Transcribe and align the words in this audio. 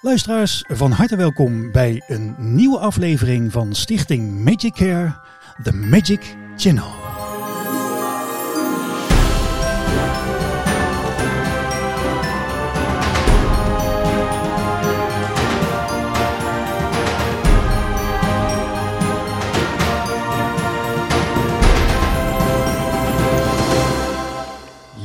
Luisteraars, 0.00 0.64
van 0.68 0.90
harte 0.90 1.16
welkom 1.16 1.72
bij 1.72 2.02
een 2.06 2.34
nieuwe 2.38 2.78
aflevering 2.78 3.52
van 3.52 3.74
Stichting 3.74 4.44
Magic 4.44 4.72
Care, 4.72 5.14
The 5.62 5.72
Magic 5.72 6.36
Channel. 6.56 6.90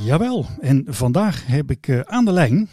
Jawel, 0.04 0.46
en 0.62 0.84
vandaag 0.88 1.48
heb 1.48 1.72
ik 1.72 1.88
uh, 1.88 2.00
aan 2.00 2.26
de 2.26 2.32
lijn 2.32 2.70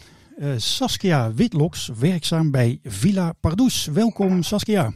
Saskia 0.57 1.33
Witloks, 1.33 1.91
werkzaam 1.99 2.51
bij 2.51 2.79
Villa 2.83 3.33
Pardoes. 3.39 3.85
Welkom 3.85 4.43
Saskia. 4.43 4.93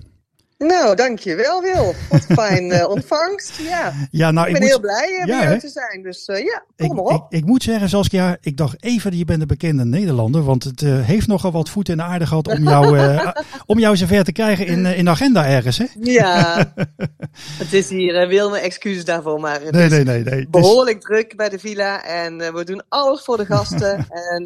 Nou, 0.68 0.96
dankjewel 0.96 1.62
Wil. 1.62 1.96
Wat 2.10 2.26
fijn 2.26 2.72
uh, 2.72 2.90
ontvangst. 2.90 3.60
Ja, 3.62 3.94
ja 4.12 4.32
nou, 4.32 4.48
ik 4.48 4.54
ben 4.54 4.64
heel 4.64 4.80
blij 4.80 5.20
uh, 5.20 5.26
ja, 5.26 5.58
te 5.58 5.70
zijn. 5.70 6.04
Dus 6.04 6.28
uh, 6.28 6.38
ja, 6.38 6.64
kom 6.76 6.86
ik, 6.86 6.94
maar 6.94 7.04
op. 7.04 7.34
Ik, 7.34 7.40
ik, 7.40 7.46
moet 7.46 7.64
zeggen 7.64 7.90
Saskia, 7.90 8.38
ik 8.42 8.58
dacht 8.58 8.84
even, 8.84 9.18
je 9.18 9.26
bent 9.26 9.42
een 9.42 9.48
bekende 9.48 9.86
Nederlander. 9.86 10.44
Want 10.44 10.64
het 10.64 10.80
heeft 10.82 11.28
nogal 11.28 11.52
wat 11.52 11.70
voet 11.70 11.90
in 11.90 11.98
de 11.98 12.04
aarde 12.04 12.26
gehad 12.26 12.48
om 12.48 12.64
jou, 12.64 13.00
om 13.66 13.80
jou 13.80 13.98
zover 13.98 14.24
te 14.24 14.32
krijgen 14.32 14.66
in, 14.66 14.86
in 14.86 15.06
de 15.06 15.12
agenda 15.12 15.46
ergens. 15.46 15.78
Hè? 15.78 15.86
Ja, 16.00 16.74
het 17.64 17.74
is 17.74 17.90
hier, 17.90 18.28
wil 18.28 18.50
mijn 18.50 18.64
excuses 18.64 19.06
daarvoor. 19.06 19.40
Maar 19.40 19.62
het 19.62 19.72
nee, 19.72 19.90
nee, 19.90 20.04
nee, 20.04 20.24
nee. 20.24 20.48
behoorlijk 20.50 21.02
druk 21.02 21.36
bij 21.36 21.50
de 21.50 21.60
villa. 21.60 22.04
En 22.04 22.38
we 22.38 22.64
doen 22.64 22.84
alles 22.90 23.22
voor 23.22 23.38
de 23.38 23.46
gasten. 23.46 24.08
en 24.34 24.44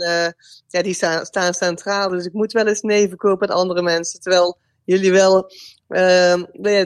ja, 0.67 0.81
die 0.81 0.93
staan, 0.93 1.25
staan 1.25 1.53
centraal. 1.53 2.09
Dus 2.09 2.25
ik 2.25 2.33
moet 2.33 2.51
wel 2.51 2.67
eens 2.67 2.81
nee 2.81 3.07
verkopen 3.07 3.49
aan 3.49 3.55
andere 3.55 3.81
mensen. 3.81 4.19
Terwijl 4.19 4.57
jullie 4.87 5.11
wel 5.11 5.51
uh, 5.89 6.33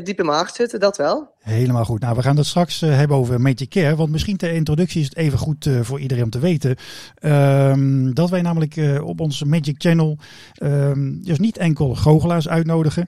diep 0.03 0.19
in 0.19 0.45
zitten, 0.53 0.79
dat 0.79 0.97
wel. 0.97 1.33
Helemaal 1.39 1.85
goed. 1.85 1.99
Nou, 1.99 2.15
we 2.15 2.21
gaan 2.21 2.37
het 2.37 2.45
straks 2.45 2.81
uh, 2.81 2.95
hebben 2.95 3.17
over 3.17 3.41
Magic 3.41 3.69
Care. 3.69 3.95
Want 3.95 4.11
misschien 4.11 4.37
ter 4.37 4.51
introductie 4.51 5.01
is 5.01 5.07
het 5.07 5.17
even 5.17 5.37
goed 5.37 5.65
uh, 5.65 5.79
voor 5.81 5.99
iedereen 5.99 6.23
om 6.23 6.29
te 6.29 6.39
weten. 6.39 6.75
Um, 7.21 8.13
dat 8.13 8.29
wij 8.29 8.41
namelijk 8.41 8.75
uh, 8.75 9.07
op 9.07 9.19
onze 9.19 9.45
Magic 9.45 9.75
Channel 9.77 10.17
um, 10.63 11.23
dus 11.23 11.39
niet 11.39 11.57
enkel 11.57 11.95
goochelaars 11.95 12.47
uitnodigen. 12.47 13.07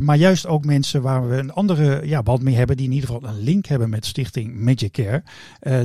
maar 0.00 0.16
juist 0.16 0.46
ook 0.46 0.64
mensen 0.64 1.02
waar 1.02 1.28
we 1.28 1.36
een 1.36 1.52
andere 1.52 2.06
ja, 2.06 2.22
band 2.22 2.42
mee 2.42 2.54
hebben. 2.54 2.76
Die 2.76 2.86
in 2.86 2.92
ieder 2.92 3.08
geval 3.08 3.28
een 3.28 3.42
link 3.42 3.66
hebben 3.66 3.90
met 3.90 4.06
Stichting 4.06 4.54
Magic 4.54 4.92
Care. 4.92 5.22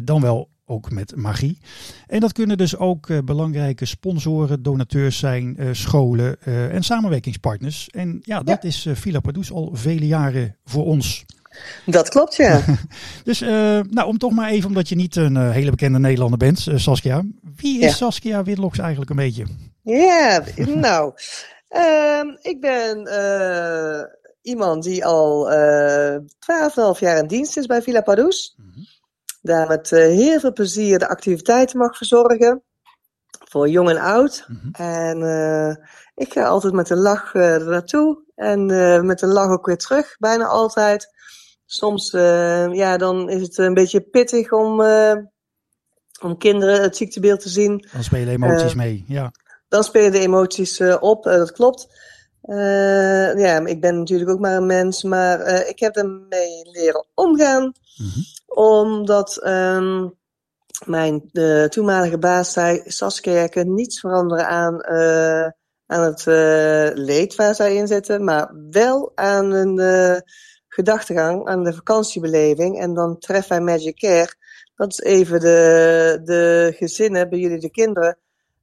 dan 0.04 0.22
wel 0.22 0.50
ook 0.68 0.92
met 0.92 1.16
magie. 1.16 1.60
En 2.08 2.20
dat 2.20 2.32
kunnen 2.32 2.58
dus 2.58 2.78
ook 2.78 3.08
uh, 3.08 3.18
belangrijke 3.24 3.86
sponsoren, 3.86 4.64
donateurs 4.64 5.18
zijn, 5.18 5.56
uh, 5.60 5.70
scholen 5.72 6.36
uh, 6.48 6.74
en 6.74 6.84
samenwerkingspartners. 6.84 7.90
En 7.90 8.20
ja, 8.24 8.44
dat 8.44 8.62
ja. 8.62 8.70
is 8.70 8.88
Villa 8.94 9.20
Pardoes 9.20 9.52
al 9.52 9.70
vele 9.74 10.08
jaren 10.08 10.56
voor 10.66 10.86
ons. 10.86 11.26
Dat 11.86 12.10
klopt, 12.10 12.36
ja. 12.36 12.62
dus 13.24 13.40
nou, 13.90 14.04
om 14.04 14.18
toch 14.18 14.32
maar 14.32 14.50
even, 14.50 14.68
omdat 14.68 14.90
je 14.90 14.96
niet 14.96 15.16
een 15.16 15.52
hele 15.52 15.72
bekende 15.72 16.00
Nederlander 16.00 16.38
bent, 16.38 16.68
Saskia. 16.76 17.24
Wie 17.56 17.80
is 17.80 17.90
ja. 17.90 17.96
Saskia 17.96 18.44
Witloks 18.44 18.80
eigenlijk 18.80 19.10
een 19.10 19.16
beetje? 19.16 19.46
Ja, 19.82 20.44
nou, 20.76 21.14
ehm, 21.68 22.28
ik 22.42 22.62
ben 22.62 23.10
iemand 24.42 24.84
die 24.84 25.06
al 25.06 25.50
12,5 26.96 27.00
jaar 27.00 27.18
in 27.18 27.28
dienst 27.28 27.58
is 27.58 27.66
bij 27.66 27.82
Villa 27.82 28.02
Pardoes. 28.02 28.56
Mm 28.58 28.72
-hmm 28.74 28.97
daar 29.48 29.68
met 29.68 29.92
uh, 29.92 30.00
heel 30.00 30.40
veel 30.40 30.54
plezier 30.54 31.00
de 31.00 31.10
activiteiten 31.10 31.78
mag 31.78 31.98
verzorgen. 31.98 32.64
Voor 33.50 33.70
jong 33.70 33.90
en 33.90 33.98
oud. 33.98 34.46
Mm 34.48 34.60
-hmm. 34.62 34.72
En 34.72 35.22
uh, 35.22 35.76
ik 36.16 36.34
ga 36.34 36.46
altijd 36.46 36.74
met 36.74 36.90
een 36.90 36.98
lach 36.98 37.34
er 37.34 37.66
naartoe. 37.66 38.26
En 38.36 38.66
met 39.06 39.22
een 39.22 39.32
lach 39.32 39.50
ook 39.50 39.66
weer 39.66 39.78
terug, 39.78 40.16
bijna 40.18 40.46
altijd. 40.46 41.16
Soms 41.66 42.12
ja, 42.72 42.98
dan 42.98 43.30
is 43.30 43.42
het 43.42 43.58
een 43.58 43.74
beetje 43.74 44.02
pittig 44.02 44.52
om, 44.52 44.82
om 46.22 46.38
kinderen 46.38 46.82
het 46.82 46.98
ziektebeeld 46.98 47.40
te 47.40 47.50
zien. 47.50 47.88
Dan 47.92 48.04
spelen 48.04 48.34
emoties 48.34 48.74
mee, 48.74 49.04
ja. 49.08 49.32
Dan 49.68 49.84
spelen 49.84 50.12
de 50.12 50.20
emoties 50.20 50.82
op, 51.00 51.24
dat 51.24 51.52
klopt. 51.52 51.88
Uh, 52.48 53.38
ja, 53.38 53.66
ik 53.66 53.82
ben 53.82 53.98
natuurlijk 53.98 54.30
ook 54.30 54.40
maar 54.40 54.56
een 54.56 54.66
mens, 54.66 55.04
maar 55.04 55.48
uh, 55.48 55.70
ik 55.70 55.80
heb 55.80 55.96
ermee 55.96 56.70
leren 56.72 57.06
omgaan. 57.14 57.64
Mm 57.64 57.72
-hmm. 57.96 58.24
Omdat 58.58 59.46
um, 59.46 60.14
mijn 60.86 61.30
de 61.32 61.68
toenmalige 61.70 62.18
baas 62.18 62.54
zei: 62.54 62.82
Saskia, 62.86 63.48
niets 63.54 64.00
veranderen 64.00 64.48
aan, 64.48 64.74
uh, 64.90 65.50
aan 65.86 66.04
het 66.04 66.26
leed 66.98 67.36
waar 67.36 67.56
zij 67.56 67.76
in 67.76 67.88
zitten, 67.88 68.24
maar 68.24 68.52
wel 68.70 69.12
aan 69.16 69.52
een 69.52 69.80
gedachtegang, 70.68 71.48
aan 71.48 71.64
de 71.64 71.74
vakantiebeleving. 71.74 72.80
En 72.80 72.94
dan 72.94 73.20
treffen 73.20 73.56
wij 73.56 73.66
Magic 73.66 73.96
Care. 73.96 74.34
Dat 74.76 74.92
is 74.92 75.00
even 75.00 75.40
de, 75.40 76.22
de 76.24 76.74
gezinnen, 76.76 77.30
bij 77.30 77.40
jullie 77.40 77.60
de 77.60 77.72
kinderen 77.72 78.18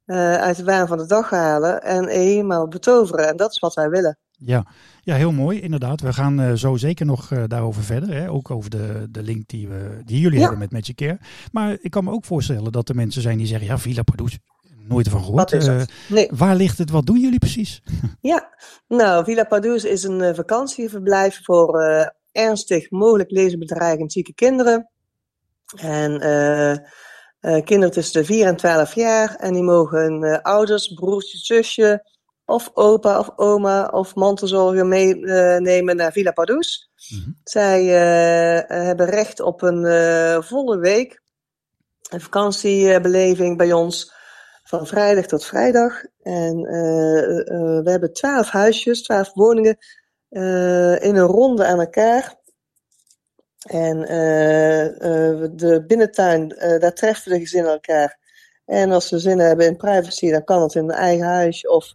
uh, 0.05 0.35
uit 0.35 0.57
de 0.57 0.63
waan 0.63 0.87
van 0.87 0.97
de 0.97 1.05
dag 1.05 1.29
halen 1.29 1.81
en 1.81 2.07
eenmaal 2.07 2.67
betoveren. 2.67 3.27
En 3.27 3.37
dat 3.37 3.51
is 3.51 3.59
wat 3.59 3.73
wij 3.73 3.89
willen. 3.89 4.17
Ja, 4.31 4.65
ja 5.05 5.15
heel 5.15 5.31
mooi, 5.31 5.61
inderdaad. 5.61 6.01
We 6.01 6.13
gaan 6.13 6.41
uh, 6.41 6.53
zo 6.53 6.75
zeker 6.75 7.05
nog 7.05 7.31
uh, 7.31 7.43
daarover 7.47 7.83
verder. 7.83 8.13
Hè? 8.13 8.29
Ook 8.29 8.51
over 8.51 8.69
de, 8.69 9.07
de 9.09 9.23
link 9.23 9.47
die, 9.47 9.67
we, 9.67 10.01
die 10.05 10.19
jullie 10.19 10.35
ja. 10.35 10.41
hebben 10.41 10.59
met 10.59 10.71
Magic 10.71 10.95
Care. 10.95 11.19
Maar 11.51 11.77
ik 11.81 11.91
kan 11.91 12.03
me 12.03 12.11
ook 12.11 12.25
voorstellen 12.25 12.71
dat 12.71 12.89
er 12.89 12.95
mensen 12.95 13.21
zijn 13.21 13.37
die 13.37 13.47
zeggen: 13.47 13.67
ja, 13.67 13.77
Villa 13.77 14.03
Pardoes, 14.03 14.37
nooit 14.87 15.09
van 15.09 15.23
gehoord. 15.23 15.53
Uh, 15.53 15.81
nee. 16.09 16.29
Waar 16.31 16.55
ligt 16.55 16.77
het? 16.77 16.89
Wat 16.89 17.05
doen 17.05 17.19
jullie 17.19 17.39
precies? 17.39 17.81
ja, 18.21 18.49
nou, 18.87 19.23
Villa 19.23 19.43
Pardoes 19.43 19.83
is 19.83 20.03
een 20.03 20.35
vakantieverblijf 20.35 21.39
voor 21.43 21.79
ernstig 22.31 22.91
mogelijk 22.91 23.31
lezenbedreigend 23.31 24.11
zieke 24.11 24.33
kinderen. 24.33 24.89
En 25.75 26.19
kinderen 27.63 27.91
tussen 27.91 28.21
de 28.21 28.25
4 28.27 28.45
en 28.45 28.55
12 28.55 28.93
jaar. 28.93 29.35
En 29.35 29.53
die 29.53 29.63
mogen 29.63 30.23
uh, 30.23 30.37
ouders, 30.41 30.93
broertje, 30.93 31.37
zusje, 31.37 32.14
of 32.45 32.71
opa 32.73 33.19
of 33.19 33.29
oma 33.35 33.87
of 33.87 34.15
mantelzorger 34.15 34.85
meenemen 34.85 35.95
uh, 35.95 36.01
naar 36.01 36.11
Villa 36.11 36.31
Pardoes. 36.31 36.89
Mm 37.09 37.19
-hmm. 37.19 37.39
Zij 37.43 37.83
hebben 38.67 39.05
recht 39.05 39.39
op 39.39 39.61
een 39.61 40.43
volle 40.43 40.77
week. 40.77 41.21
Een 42.09 42.21
vakantiebeleving 42.21 43.57
bij 43.57 43.73
ons 43.73 44.13
van 44.63 44.87
vrijdag 44.87 45.25
tot 45.25 45.45
vrijdag. 45.45 46.03
En 46.21 46.61
we 47.83 47.89
hebben 47.89 48.13
12 48.13 48.49
huisjes, 48.49 49.03
12 49.03 49.33
woningen 49.33 49.77
in 50.99 51.15
een 51.15 51.19
ronde 51.19 51.65
aan 51.65 51.79
elkaar. 51.79 52.35
En 53.65 53.99
de 55.55 55.83
binnentuin, 55.87 56.47
daar 56.79 56.93
treffen 56.93 57.31
de 57.31 57.39
gezinnen 57.39 57.71
elkaar. 57.71 58.19
En 58.65 58.91
als 58.91 59.07
ze 59.07 59.19
zin 59.19 59.39
hebben 59.39 59.65
in 59.65 59.77
privacy, 59.77 60.31
dan 60.31 60.43
kan 60.43 60.61
het 60.61 60.75
in 60.75 60.83
een 60.83 60.95
eigen 60.95 61.25
huis 61.25 61.67
of 61.67 61.93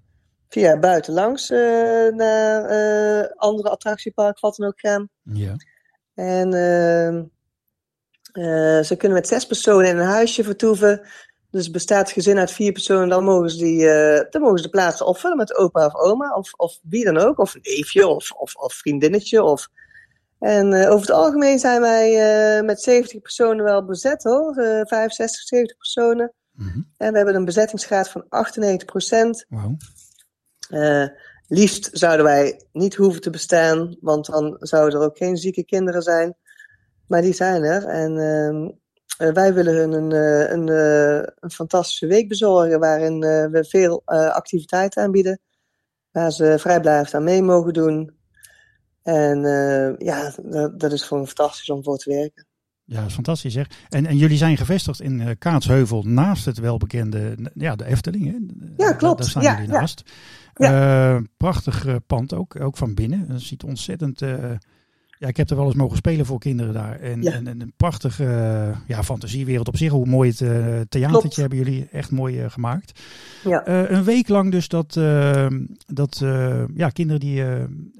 via 0.50 0.78
buitenlangs 0.78 1.48
naar 2.14 3.34
andere 3.34 3.70
attractiepark, 3.70 4.40
wat 4.40 4.56
dan 4.56 4.66
ook 4.66 4.80
gaan. 4.80 5.08
Ja. 5.22 5.56
En 6.14 6.54
ehm, 6.54 7.24
ze 8.84 8.94
kunnen 8.96 9.18
met 9.18 9.28
zes 9.28 9.46
personen 9.46 9.88
in 9.88 9.98
een 9.98 10.06
huisje 10.06 10.44
vertoeven. 10.44 11.06
Dus 11.50 11.70
bestaat 11.70 12.06
het 12.06 12.10
gezin 12.10 12.38
uit 12.38 12.50
vier 12.50 12.72
personen, 12.72 13.08
dan 13.08 13.24
mogen 13.24 13.50
ze, 13.50 13.58
die, 13.58 13.84
dan 14.30 14.42
mogen 14.42 14.58
ze 14.58 14.64
de 14.64 14.70
plaatsen 14.70 15.06
opvullen 15.06 15.36
met 15.36 15.56
opa 15.56 15.86
of 15.86 15.94
oma, 15.94 16.34
of, 16.34 16.52
of 16.52 16.78
wie 16.82 17.04
dan 17.04 17.18
ook, 17.18 17.38
of 17.38 17.54
een 17.54 17.60
neefje, 17.62 18.06
of, 18.06 18.30
of, 18.30 18.54
of 18.54 18.74
vriendinnetje, 18.74 19.42
of 19.42 19.68
en 20.40 20.72
uh, 20.72 20.90
over 20.90 21.00
het 21.00 21.10
algemeen 21.10 21.58
zijn 21.58 21.80
wij 21.80 22.08
uh, 22.58 22.64
met 22.64 22.82
70 22.82 23.20
personen 23.20 23.64
wel 23.64 23.84
bezet 23.84 24.22
hoor. 24.22 24.58
Uh, 24.58 24.80
65, 24.84 25.40
70 25.40 25.76
personen. 25.76 26.32
Mm 26.52 26.68
-hmm. 26.68 26.92
En 26.96 27.10
we 27.10 27.16
hebben 27.16 27.34
een 27.34 27.44
bezettingsgraad 27.44 28.08
van 28.08 28.24
98 28.28 28.86
procent. 28.86 29.46
Wow. 30.70 31.08
liefst 31.46 31.88
zouden 31.92 32.24
wij 32.24 32.60
niet 32.72 32.94
hoeven 32.94 33.20
te 33.20 33.30
bestaan, 33.30 33.96
want 34.00 34.26
dan 34.26 34.56
zouden 34.58 35.00
er 35.00 35.06
ook 35.06 35.16
geen 35.16 35.36
zieke 35.36 35.64
kinderen 35.64 36.02
zijn. 36.02 36.36
Maar 37.06 37.22
die 37.22 37.34
zijn 37.34 37.62
er. 37.62 37.84
En 37.84 38.18
ehm, 38.18 39.32
wij 39.34 39.54
willen 39.54 39.74
hun 39.74 39.92
een, 39.92 40.12
een, 40.52 40.68
een, 41.40 41.50
fantastische 41.50 42.06
week 42.06 42.28
bezorgen 42.28 42.80
waarin 42.80 43.20
we 43.20 43.64
veel 43.68 44.02
activiteiten 44.06 45.02
aanbieden. 45.02 45.40
Waar 46.10 46.32
ze 46.32 46.58
vrijblijvend 46.58 47.14
aan 47.14 47.24
mee 47.24 47.42
mogen 47.42 47.72
doen. 47.72 48.18
En 49.02 49.44
uh, 49.44 49.96
ja, 49.96 50.32
dat, 50.42 50.80
dat, 50.80 50.92
is 50.92 51.02
gewoon 51.02 51.26
fantastisch 51.26 51.70
om 51.70 51.84
voor 51.84 51.98
te 51.98 52.10
werken. 52.10 52.46
Ja, 52.90 52.96
dat 52.96 53.08
is 53.08 53.14
fantastisch 53.14 53.52
zeg. 53.52 53.66
En, 53.88 54.06
en 54.06 54.16
jullie 54.16 54.36
zijn 54.36 54.56
gevestigd 54.56 55.00
in 55.00 55.20
uh, 55.20 55.28
Kaatsheuvel 55.38 56.02
naast 56.02 56.44
het 56.44 56.58
welbekende, 56.58 57.50
ja, 57.54 57.76
de 57.76 57.84
Efteling. 57.84 58.24
Hè? 58.24 58.36
Ja, 58.84 58.92
klopt. 58.92 59.18
Daar 59.18 59.28
staan 59.28 59.42
ja, 59.42 59.54
jullie 59.54 59.70
naast. 59.70 60.02
Ja. 60.54 61.14
Uh, 61.14 61.22
prachtig 61.36 61.86
pand 62.06 62.34
ook, 62.34 62.60
ook 62.60 62.76
van 62.76 62.94
binnen. 62.94 63.24
Het 63.28 63.42
ziet 63.42 63.62
ontzettend 63.62 64.20
Ja, 65.18 65.28
ik 65.28 65.36
heb 65.36 65.50
er 65.50 65.56
wel 65.56 65.66
eens 65.66 65.74
mogen 65.74 65.96
spelen 65.96 66.26
voor 66.26 66.38
kinderen 66.38 66.72
daar. 66.72 67.00
En, 67.00 67.22
en, 67.22 67.46
en 67.46 67.60
een 67.60 67.72
prachtige 67.76 68.24
ja, 68.86 69.02
fantasiewereld 69.02 69.68
op 69.68 69.76
zich. 69.76 69.90
Hoe 69.90 70.06
mooi 70.06 70.30
het 70.30 70.40
uh, 70.40 70.80
theatertje 70.88 71.40
hebben 71.40 71.58
jullie 71.58 71.88
echt 71.90 72.10
mooi 72.10 72.50
gemaakt. 72.50 73.00
Ja. 73.44 73.68
een 73.68 74.04
week 74.04 74.28
lang 74.28 74.50
dus 74.50 74.68
dat, 74.68 74.92
dat 75.86 76.18
ja, 76.74 76.88
kinderen 76.92 77.20
die 77.20 77.42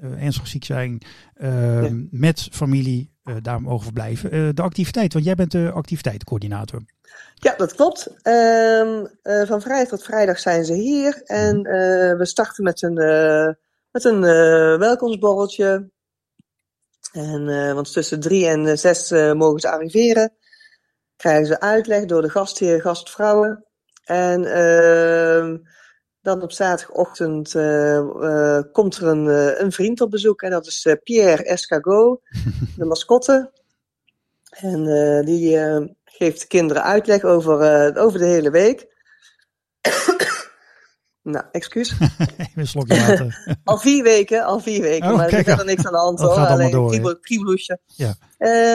ernstig 0.01 0.47
ziek 0.47 0.63
zijn, 0.63 1.01
met 2.09 2.47
familie 2.51 3.10
daar 3.41 3.61
mogen 3.61 3.83
verblijven. 3.83 4.55
de 4.55 4.61
activiteit, 4.61 5.13
want 5.13 5.25
jij 5.25 5.35
bent 5.35 5.51
de 5.51 5.71
activiteitencoördinator. 5.73 6.81
Ja, 7.35 7.55
dat 7.55 7.75
klopt. 7.75 8.07
Uh, 8.23 9.45
van 9.45 9.61
vrijdag 9.61 9.87
tot 9.87 10.03
vrijdag 10.03 10.39
zijn 10.39 10.65
ze 10.65 10.73
hier. 10.73 11.21
En 11.23 11.57
uh, 11.57 12.17
we 12.17 12.25
starten 12.25 12.63
met 12.63 12.81
een, 12.81 12.99
uh, 12.99 13.47
met 13.91 14.03
een 14.03 14.21
welkomstborreltje. 14.79 15.89
En, 17.11 17.73
want 17.73 17.93
tussen 17.93 18.19
drie 18.19 18.47
en 18.47 18.79
zes 18.79 19.09
mogen 19.11 19.59
ze 19.59 19.69
arriveren. 19.71 20.33
Krijgen 21.15 21.45
ze 21.45 21.59
uitleg 21.59 22.05
door 22.05 22.21
de 22.21 22.29
gastheer, 22.29 22.81
gastvrouwen. 22.81 23.65
En 24.03 24.45
ehm, 24.45 25.57
dan 26.21 26.41
op 26.41 26.51
zaterdagochtend 26.51 27.51
komt 28.71 28.97
er 28.97 29.07
een, 29.07 29.25
een 29.63 29.71
vriend 29.71 30.01
op 30.01 30.09
bezoek. 30.09 30.41
En 30.41 30.51
dat 30.51 30.67
is 30.67 30.95
Pierre 31.03 31.43
Escargot, 31.43 32.21
de 32.77 32.85
mascotte. 32.85 33.51
En 34.49 34.85
die 35.25 35.57
geeft 36.05 36.41
de 36.41 36.47
kinderen 36.47 36.83
uitleg 36.83 37.23
over, 37.23 37.97
over 37.97 38.19
de 38.19 38.25
hele 38.25 38.51
week. 38.51 38.89
nou, 41.33 41.45
excuus. 41.51 41.93
Even 42.37 42.67
slokje 42.67 42.99
water. 42.99 43.45
al 43.63 43.77
vier 43.77 44.03
weken, 44.03 44.43
al 44.43 44.59
vier 44.59 44.81
weken. 44.81 45.11
Oh, 45.11 45.17
maar 45.17 45.29
er 45.29 45.47
is 45.47 45.59
er 45.59 45.65
niks 45.65 45.85
aan 45.85 45.91
de 45.91 45.97
hand 45.97 46.19
hoor. 46.19 46.35
Alleen 46.35 46.73
een 46.73 47.19
kriebelhoesje. 47.21 47.79
Ja. 47.85 48.15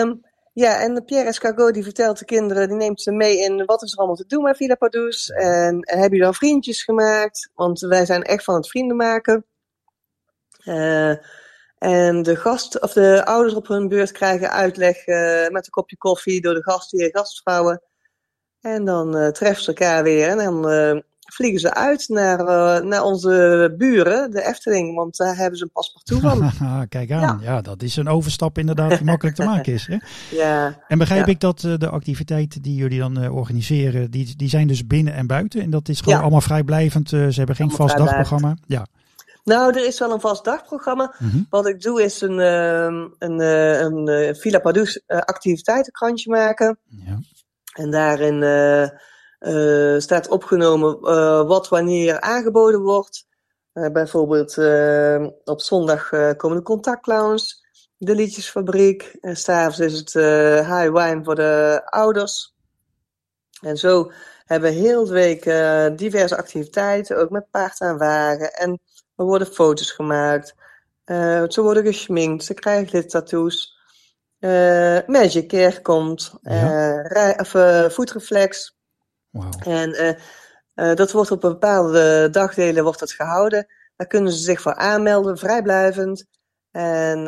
Um, 0.01 0.21
ja, 0.57 0.81
en 0.81 1.05
Pierre 1.05 1.29
Escargot 1.29 1.75
die 1.75 1.83
vertelt 1.83 2.19
de 2.19 2.25
kinderen, 2.25 2.69
die 2.69 2.77
neemt 2.77 3.03
ze 3.03 3.13
mee 3.13 3.39
in 3.39 3.65
wat 3.65 3.83
is 3.83 3.93
er 3.93 3.99
allemaal 3.99 4.17
te 4.17 4.27
doen 4.27 4.43
bij 4.43 4.55
Villa 4.55 4.75
Padus. 4.75 5.31
En, 5.31 5.81
en 5.81 5.99
heb 5.99 6.13
je 6.13 6.19
dan 6.19 6.35
vriendjes 6.35 6.83
gemaakt? 6.83 7.51
Want 7.55 7.81
wij 7.81 8.07
zijn 8.07 8.23
echt 8.23 8.45
van 8.45 8.55
het 8.55 8.69
vrienden 8.69 8.97
maken. 8.97 9.47
Uh, 10.65 11.11
en 11.79 12.23
de, 12.23 12.37
gast, 12.37 12.81
of 12.81 12.93
de 12.93 13.25
ouders 13.25 13.55
op 13.55 13.69
hun 13.69 13.89
beurt 13.89 14.13
krijgen 14.13 14.51
uitleg 14.51 15.07
uh, 15.07 15.49
met 15.49 15.65
een 15.65 15.71
kopje 15.71 15.97
koffie 15.97 16.41
door 16.41 16.55
de 16.55 16.63
gastheer, 16.63 17.11
gastvrouwen. 17.13 17.83
En 18.61 18.85
dan 18.85 19.17
uh, 19.17 19.29
treffen 19.29 19.63
ze 19.63 19.69
elkaar 19.69 20.03
weer 20.03 20.29
en 20.29 20.37
dan 20.37 21.03
vliegen 21.27 21.61
ze 21.61 21.75
uit 21.75 22.09
naar, 22.09 22.45
naar 22.85 23.03
onze 23.03 23.75
buren, 23.79 24.31
de 24.31 24.45
Efteling, 24.45 24.97
want 24.97 25.17
daar 25.17 25.37
hebben 25.37 25.59
ze 25.59 25.65
een 25.65 25.71
paspartout 25.73 26.21
van. 26.21 26.51
Kijk 26.89 27.13
aan, 27.13 27.41
ja. 27.43 27.61
dat 27.61 27.83
is 27.83 27.97
een 27.97 28.09
overstap 28.09 28.59
inderdaad 28.59 28.91
die 28.91 29.05
makkelijk 29.05 29.37
te 29.37 29.45
maken 29.55 29.73
is. 29.73 29.87
Hè? 29.87 29.97
Ja. 30.37 30.85
En 30.89 30.99
begrijp 30.99 31.27
ik 31.27 31.41
dat 31.41 31.61
de 31.61 31.89
activiteiten 31.89 32.63
die 32.63 32.75
jullie 32.75 32.99
dan 32.99 33.29
organiseren, 33.31 34.11
die, 34.11 34.37
die 34.37 34.49
zijn 34.49 34.67
dus 34.67 34.87
binnen 34.87 35.15
en 35.15 35.27
buiten? 35.27 35.61
En 35.61 35.71
dat 35.71 35.89
is 35.89 36.01
gewoon 36.01 36.21
allemaal 36.21 36.41
vrijblijvend, 36.41 37.09
ze 37.09 37.33
hebben 37.35 37.57
geen 37.57 37.71
vast 37.71 37.97
dagprogramma? 37.97 38.57
Ja. 38.67 38.87
Nou, 39.47 39.79
er 39.79 39.87
is 39.87 39.99
wel 39.99 40.13
een 40.13 40.21
vast 40.21 40.45
dagprogramma. 40.45 41.15
Mhm. 41.19 41.43
Wat 41.51 41.69
ik 41.69 41.81
doe 41.81 42.03
is 42.03 42.21
een, 42.21 42.39
uh, 42.39 43.09
een, 43.19 43.41
een 43.41 44.09
uh, 44.09 44.35
Villa 44.35 44.59
Padus 44.59 45.03
activiteitenkrantje 45.07 46.31
maken. 46.31 46.79
Ja. 46.87 47.19
En 47.73 47.91
daarin 47.91 48.43
staat 49.99 50.29
opgenomen 50.29 51.01
wat 51.47 51.69
wanneer 51.69 52.21
aangeboden 52.21 52.81
wordt. 52.81 53.27
bijvoorbeeld 53.73 54.59
op 55.45 55.61
zondag 55.61 56.09
komen 56.37 56.57
de 56.57 56.63
contactclowns, 56.63 57.65
de 57.97 58.15
liedjesfabriek. 58.15 59.17
En 59.21 59.37
s'avonds 59.37 59.79
is 59.79 59.99
het 59.99 60.13
high 60.67 60.93
wine 60.93 61.21
voor 61.25 61.35
de 61.35 61.83
ouders. 61.85 62.55
En 63.61 63.77
zo 63.77 64.11
hebben 64.45 64.71
we 64.71 64.77
heel 64.77 65.05
de 65.05 65.13
week 65.13 65.45
diverse 65.99 66.37
activiteiten, 66.37 67.19
ook 67.19 67.31
met 67.31 67.51
paard 67.51 67.81
en 67.81 67.99
wagen. 67.99 68.53
En 68.53 68.81
er 69.17 69.25
worden 69.25 69.49
foto's 69.49 69.91
gemaakt. 69.91 70.55
Ze 71.49 71.61
worden 71.63 71.85
geschminkt. 71.85 72.45
Ze 72.45 72.55
krijgen 72.55 72.99
lidtattoos. 72.99 73.75
Uh, 74.41 74.99
Magic 75.07 75.49
Care 75.49 75.81
komt. 75.81 76.35
Ja. 76.43 77.35
Of, 77.37 77.55
voetreflex. 77.93 78.76
Wow. 79.37 79.69
En 79.69 80.17
dat 80.97 81.13
wordt 81.13 81.31
op 81.31 81.41
bepaalde 81.41 82.29
dagdelen 82.31 82.85
wordt 82.85 83.01
het 83.01 83.13
gehouden. 83.13 83.67
Daar 83.97 84.07
kunnen 84.07 84.33
ze 84.33 84.39
zich 84.39 84.61
voor 84.61 84.75
aanmelden, 84.75 85.39
vrijblijvend. 85.39 86.25
En 86.71 87.21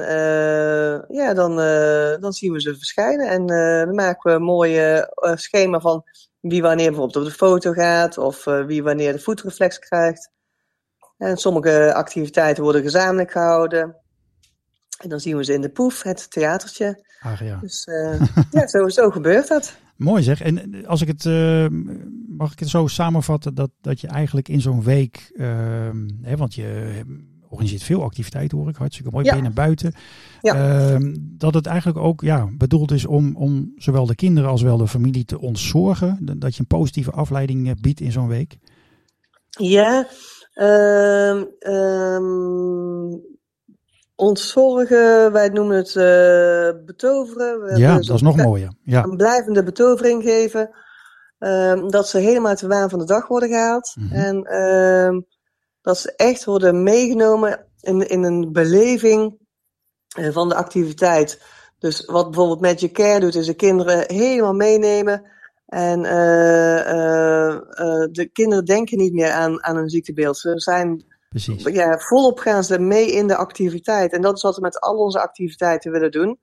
ja, 1.08 1.34
dan, 1.34 1.56
dan 2.20 2.32
zien 2.32 2.52
we 2.52 2.60
ze 2.60 2.76
verschijnen. 2.76 3.28
En 3.28 3.46
dan 3.86 3.94
maken 3.94 4.30
we 4.30 4.36
een 4.36 4.42
mooie 4.42 5.14
schema 5.34 5.80
van 5.80 6.04
wie 6.40 6.62
wanneer 6.62 6.88
bijvoorbeeld 6.88 7.16
op 7.16 7.24
de 7.24 7.36
foto 7.38 7.72
gaat. 7.72 8.18
Of 8.18 8.44
wie 8.44 8.82
wanneer 8.82 9.12
de 9.12 9.18
voetreflex 9.18 9.78
krijgt. 9.78 10.30
En 11.18 11.36
sommige 11.36 11.94
activiteiten 11.94 12.62
worden 12.62 12.82
gezamenlijk 12.82 13.30
gehouden. 13.30 13.96
En 14.98 15.08
dan 15.08 15.20
zien 15.20 15.36
we 15.36 15.44
ze 15.44 15.52
in 15.52 15.60
de 15.60 15.70
Poef, 15.70 16.02
het 16.02 16.30
theatertje. 16.30 17.04
Ach 17.20 17.42
ja. 17.42 17.58
Dus 17.60 17.88
ja, 18.50 18.66
zo, 18.66 18.88
zo 18.88 19.10
gebeurt 19.10 19.48
dat. 19.48 19.76
Mooi 19.98 20.22
zeg. 20.22 20.40
En 20.40 20.86
als 20.86 21.00
ik 21.02 21.08
het, 21.08 21.24
uh, 21.24 21.66
mag 22.28 22.52
ik 22.52 22.58
het 22.58 22.68
zo 22.68 22.86
samenvatten, 22.86 23.54
dat, 23.54 23.70
dat 23.80 24.00
je 24.00 24.06
eigenlijk 24.06 24.48
in 24.48 24.60
zo'n 24.60 24.82
week, 24.82 25.30
uh, 25.34 25.46
hè, 26.22 26.36
want 26.36 26.54
je 26.54 27.00
organiseert 27.48 27.82
veel 27.82 28.02
activiteiten 28.02 28.58
hoor 28.58 28.68
ik, 28.68 28.76
hartstikke 28.76 29.10
mooi, 29.10 29.24
ja. 29.24 29.32
binnen 29.32 29.50
en 29.50 29.56
buiten. 29.56 29.92
Ja. 30.40 30.54
Ehm, 30.54 31.16
dat 31.20 31.54
het 31.54 31.66
eigenlijk 31.66 31.98
ook 31.98 32.20
ja, 32.20 32.48
bedoeld 32.56 32.90
is 32.90 33.06
om, 33.06 33.36
om 33.36 33.72
zowel 33.76 34.06
de 34.06 34.14
kinderen 34.14 34.50
als 34.50 34.62
wel 34.62 34.76
de 34.76 34.88
familie 34.88 35.24
te 35.24 35.40
ontzorgen. 35.40 36.18
Dat 36.38 36.54
je 36.54 36.60
een 36.60 36.66
positieve 36.66 37.10
afleiding 37.10 37.80
biedt 37.80 38.00
in 38.00 38.12
zo'n 38.12 38.28
week. 38.28 38.58
Ja, 39.48 40.06
Um, 40.58 41.48
um, 41.60 43.22
ontzorgen, 44.18 45.32
wij 45.32 45.48
noemen 45.48 45.76
het 45.76 45.94
uh, 45.94 46.84
betoveren. 46.84 47.60
We 47.62 47.78
ja, 47.78 47.94
dat 47.94 48.14
is 48.14 48.22
nog 48.22 48.36
mooier. 48.36 48.72
Ja. 48.82 49.04
Een 49.04 49.16
blijvende 49.16 49.62
betovering 49.62 50.22
geven. 50.22 50.70
Um, 51.38 51.90
dat 51.90 52.08
ze 52.08 52.18
helemaal 52.18 52.48
uit 52.48 52.60
de 52.60 52.66
waan 52.66 52.90
van 52.90 52.98
de 52.98 53.04
dag 53.04 53.26
worden 53.26 53.48
gehaald. 53.48 53.94
Mm 53.94 54.08
-hmm. 54.08 54.16
En 54.16 55.26
dat 55.82 55.98
ze 55.98 56.12
echt 56.16 56.44
worden 56.44 56.82
meegenomen 56.82 57.66
in, 57.80 58.08
in 58.08 58.22
een 58.22 58.52
beleving 58.52 59.38
uh, 60.18 60.32
van 60.32 60.48
de 60.48 60.54
activiteit. 60.54 61.42
Dus 61.78 62.04
wat 62.06 62.24
bijvoorbeeld 62.24 62.60
Magic 62.60 62.92
Care 62.92 63.20
doet, 63.20 63.34
is 63.34 63.46
de 63.46 63.54
kinderen 63.54 64.04
helemaal 64.06 64.54
meenemen 64.54 65.22
en 65.66 65.98
uh, 65.98 67.58
de 68.10 68.28
kinderen 68.32 68.64
denken 68.64 68.98
niet 68.98 69.12
meer 69.12 69.30
aan, 69.30 69.64
aan 69.64 69.76
een 69.76 69.88
ziektebeeld. 69.88 70.38
Ze 70.38 70.52
zijn 70.60 71.04
Precies. 71.28 71.62
Ja, 71.62 71.98
volop 71.98 72.38
gaan 72.38 72.64
ze 72.64 72.78
mee 72.78 73.12
in 73.12 73.26
de 73.26 73.36
activiteit. 73.36 74.12
En 74.12 74.20
dat 74.20 74.36
is 74.36 74.42
wat 74.42 74.54
we 74.54 74.60
met 74.60 74.80
al 74.80 74.96
onze 74.96 75.20
activiteiten 75.20 75.92
willen 75.92 76.10
doen. 76.10 76.38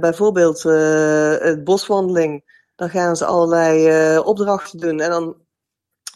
bijvoorbeeld 0.00 0.62
het 1.42 1.64
boswandeling. 1.64 2.60
Dan 2.76 2.90
gaan 2.90 3.16
ze 3.16 3.24
allerlei 3.24 4.18
opdrachten 4.18 4.78
doen. 4.78 5.00
En 5.00 5.10
dan 5.10 5.36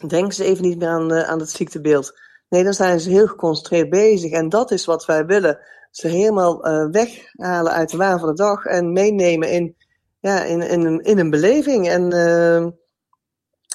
denken 0.07 0.33
ze 0.33 0.43
even 0.43 0.63
niet 0.63 0.79
meer 0.79 0.87
aan, 0.87 1.13
aan 1.13 1.39
het 1.39 1.49
ziektebeeld. 1.49 2.19
Nee, 2.49 2.63
dan 2.63 2.73
zijn 2.73 2.99
ze 2.99 3.09
heel 3.09 3.27
geconcentreerd 3.27 3.89
bezig. 3.89 4.31
En 4.31 4.49
dat 4.49 4.71
is 4.71 4.85
wat 4.85 5.05
wij 5.05 5.25
willen. 5.25 5.59
Ze 5.91 6.07
helemaal 6.07 6.61
weghalen 6.91 7.71
uit 7.71 7.89
de 7.89 7.97
waan 7.97 8.19
van 8.19 8.29
de 8.29 8.35
dag. 8.35 8.65
En 8.65 8.93
meenemen 8.93 9.51
in 9.51 9.75
ja, 10.19 10.43
in, 10.43 10.61
in, 10.61 10.99
in 10.99 11.19
een 11.19 11.29
beleving. 11.29 11.87
En 11.89 12.09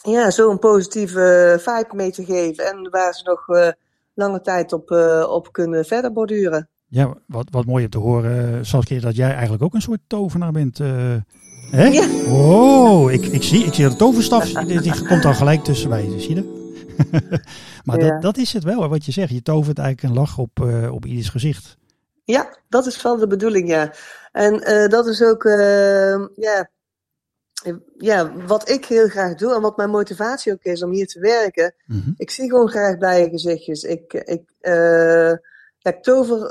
ja, 0.02 0.30
zo 0.30 0.50
een 0.50 0.58
positieve 0.58 1.56
vibe 1.60 1.94
mee 1.94 2.10
te 2.10 2.24
geven. 2.24 2.66
En 2.66 2.90
waar 2.90 3.14
ze 3.14 3.22
nog 3.24 3.48
uh, 3.48 3.68
lange 4.14 4.40
tijd 4.40 4.72
op, 4.72 4.90
uh, 4.90 5.26
op 5.28 5.52
kunnen 5.52 5.84
verder 5.84 6.12
borduren. 6.12 6.68
Ja, 6.86 7.14
wat, 7.26 7.46
wat 7.50 7.64
mooi 7.64 7.84
om 7.84 7.90
te 7.90 7.98
horen, 7.98 8.66
Saskia, 8.66 9.00
dat 9.00 9.16
jij 9.16 9.32
eigenlijk 9.32 9.62
ook 9.62 9.74
een 9.74 9.82
soort 9.82 10.00
tovenaar 10.06 10.52
bent. 10.52 10.78
hè? 10.78 11.86
Ja. 11.86 12.06
Oh, 12.28 13.12
ik, 13.12 13.24
ik, 13.24 13.42
zie, 13.42 13.64
ik 13.64 13.74
zie 13.74 13.88
de 13.88 13.96
toverstaf, 13.96 14.44
die, 14.66 14.80
die 14.80 15.06
komt 15.06 15.22
dan 15.22 15.34
gelijk 15.34 15.64
tussenbij, 15.64 16.08
zie 16.18 16.34
je 16.34 16.60
maar 17.84 18.00
ja. 18.00 18.08
dat, 18.08 18.22
dat 18.22 18.36
is 18.36 18.52
het 18.52 18.64
wel, 18.64 18.88
wat 18.88 19.04
je 19.04 19.12
zegt. 19.12 19.30
Je 19.30 19.42
tovert 19.42 19.78
eigenlijk 19.78 20.08
een 20.08 20.20
lach 20.20 20.38
op, 20.38 20.60
op 20.90 21.06
ieders 21.06 21.28
gezicht. 21.28 21.76
Ja, 22.24 22.56
dat 22.68 22.86
is 22.86 23.02
wel 23.02 23.16
de 23.16 23.26
bedoeling, 23.26 23.68
ja. 23.68 23.92
En 24.32 24.70
uh, 24.70 24.88
dat 24.88 25.06
is 25.06 25.22
ook, 25.22 25.44
uh, 25.44 26.26
ja, 26.34 26.68
ja, 27.96 28.32
wat 28.46 28.68
ik 28.68 28.84
heel 28.84 29.08
graag 29.08 29.34
doe 29.34 29.54
en 29.54 29.60
wat 29.60 29.76
mijn 29.76 29.90
motivatie 29.90 30.52
ook 30.52 30.62
is 30.62 30.82
om 30.82 30.90
hier 30.90 31.06
te 31.06 31.20
werken. 31.20 31.74
Mm 31.86 32.00
-hmm. 32.00 32.14
Ik 32.16 32.30
zie 32.30 32.50
gewoon 32.50 32.68
graag 32.68 32.98
blije 32.98 33.28
gezichtjes. 33.28 33.82
Ik, 33.82 34.12
ik, 34.12 34.52
uh, 34.60 35.30
ja, 35.78 35.90
ik 35.90 36.02
tover 36.02 36.48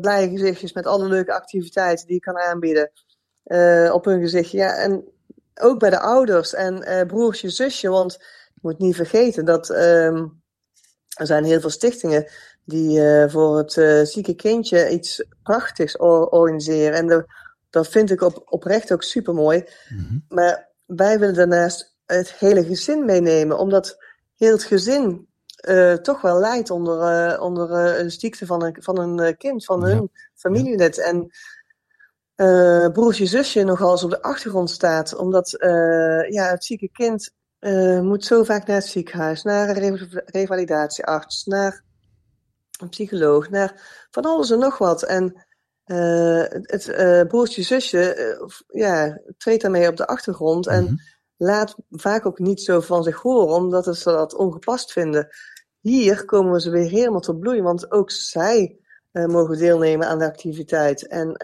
blije 0.00 0.28
gezichtjes 0.28 0.72
met 0.72 0.86
alle 0.86 1.08
leuke 1.08 1.32
activiteiten 1.32 2.06
die 2.06 2.16
ik 2.16 2.22
kan 2.22 2.38
aanbieden 2.38 2.90
op 3.92 4.04
hun 4.04 4.20
gezichtje. 4.20 4.58
Ja, 4.58 4.76
en 4.76 5.04
ook 5.54 5.78
bij 5.78 5.90
de 5.90 6.00
ouders 6.00 6.54
en 6.54 7.06
broertje, 7.06 7.50
zusje, 7.50 7.88
want 7.88 8.16
je 8.54 8.60
moet 8.62 8.78
niet 8.78 8.96
vergeten 8.96 9.44
dat 9.44 9.70
ehm, 9.70 10.26
er 11.16 11.26
zijn 11.26 11.44
heel 11.44 11.60
veel 11.60 11.70
stichtingen 11.70 12.26
die 12.64 13.00
voor 13.28 13.56
het 13.58 13.72
zieke 14.08 14.34
kindje 14.34 14.88
iets 14.88 15.24
prachtigs 15.42 15.96
organiseren. 15.96 16.92
En 16.92 17.06
de, 17.06 17.26
dat 17.70 17.88
vind 17.88 18.10
ik 18.10 18.20
op, 18.20 18.42
oprecht 18.44 18.92
ook 18.92 19.02
super 19.02 19.34
mooi. 19.34 19.64
Mhm. 19.88 20.18
Maar 20.28 20.68
wij 20.86 21.18
willen 21.18 21.34
daarnaast 21.34 21.96
het 22.06 22.32
hele 22.32 22.64
gezin 22.64 23.04
meenemen, 23.04 23.58
omdat 23.58 24.04
heel 24.36 24.52
het 24.52 24.64
gezin 24.64 25.28
uh, 25.68 25.94
toch 25.94 26.20
wel 26.20 26.38
lijdt 26.38 26.70
onder, 26.70 27.30
uh, 27.32 27.42
onder 27.42 27.70
uh, 27.70 27.98
een 27.98 28.10
ziekte 28.10 28.46
van 28.46 28.62
een, 28.62 28.76
van 28.80 28.98
een 28.98 29.36
kind, 29.36 29.64
van 29.64 29.84
hun 29.84 30.10
familielid. 30.34 30.98
En 30.98 31.30
broertje, 32.92 33.26
zusje 33.26 33.64
nogal 33.64 33.90
eens 33.90 34.04
op 34.04 34.10
de 34.10 34.22
achtergrond 34.22 34.70
staat, 34.70 35.16
omdat 35.16 35.50
ja, 36.28 36.48
het 36.50 36.64
zieke 36.64 36.88
kind 36.92 37.30
moet 38.02 38.24
zo 38.24 38.44
vaak 38.44 38.66
naar 38.66 38.76
het 38.76 38.86
ziekenhuis, 38.86 39.42
naar 39.42 39.76
een 39.76 40.22
revalidatiearts, 40.24 41.44
naar 41.44 41.84
een 42.80 42.88
psycholoog, 42.88 43.50
naar 43.50 44.06
van 44.10 44.24
alles 44.24 44.50
en 44.50 44.58
nog 44.58 44.78
wat. 44.78 45.02
En 45.02 45.46
het 46.62 47.24
broertje, 47.28 47.62
zusje 47.62 48.36
ja, 48.68 49.20
treedt 49.38 49.62
daarmee 49.62 49.88
op 49.88 49.96
de 49.96 50.06
achtergrond. 50.06 50.66
En 50.66 50.84
mhm 50.84 50.94
laat 51.38 51.76
vaak 51.90 52.26
ook 52.26 52.38
niet 52.38 52.60
zo 52.60 52.80
van 52.80 53.02
zich 53.02 53.20
horen, 53.20 53.54
omdat 53.54 53.96
ze 53.96 54.10
dat 54.10 54.34
ongepast 54.34 54.92
vinden. 54.92 55.28
Hier 55.80 56.24
komen 56.24 56.60
ze 56.60 56.70
weer 56.70 56.88
helemaal 56.88 57.20
tot 57.20 57.40
bloei, 57.40 57.62
want 57.62 57.92
ook 57.92 58.10
zij 58.10 58.78
mogen 59.12 59.58
deelnemen 59.58 60.08
aan 60.08 60.18
de 60.18 60.24
activiteit. 60.24 61.06
En 61.06 61.42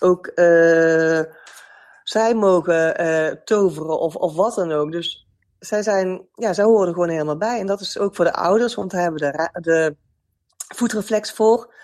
ook 0.00 0.32
zij 2.02 2.34
mogen 2.34 3.40
toveren 3.44 4.00
of, 4.00 4.16
of 4.16 4.34
wat 4.34 4.54
dan 4.54 4.72
ook. 4.72 4.92
Dus 4.92 5.26
zij, 5.58 5.82
zijn, 5.82 6.26
ja, 6.34 6.52
zij 6.52 6.64
horen 6.64 6.86
er 6.86 6.92
gewoon 6.92 7.08
helemaal 7.08 7.36
bij. 7.36 7.60
En 7.60 7.66
dat 7.66 7.80
is 7.80 7.98
ook 7.98 8.14
voor 8.14 8.24
de 8.24 8.34
ouders, 8.34 8.74
want 8.74 8.90
daar 8.90 9.02
hebben 9.02 9.20
we 9.20 9.48
de, 9.52 9.60
de 9.60 9.96
voetreflex 10.74 11.32
voor. 11.32 11.74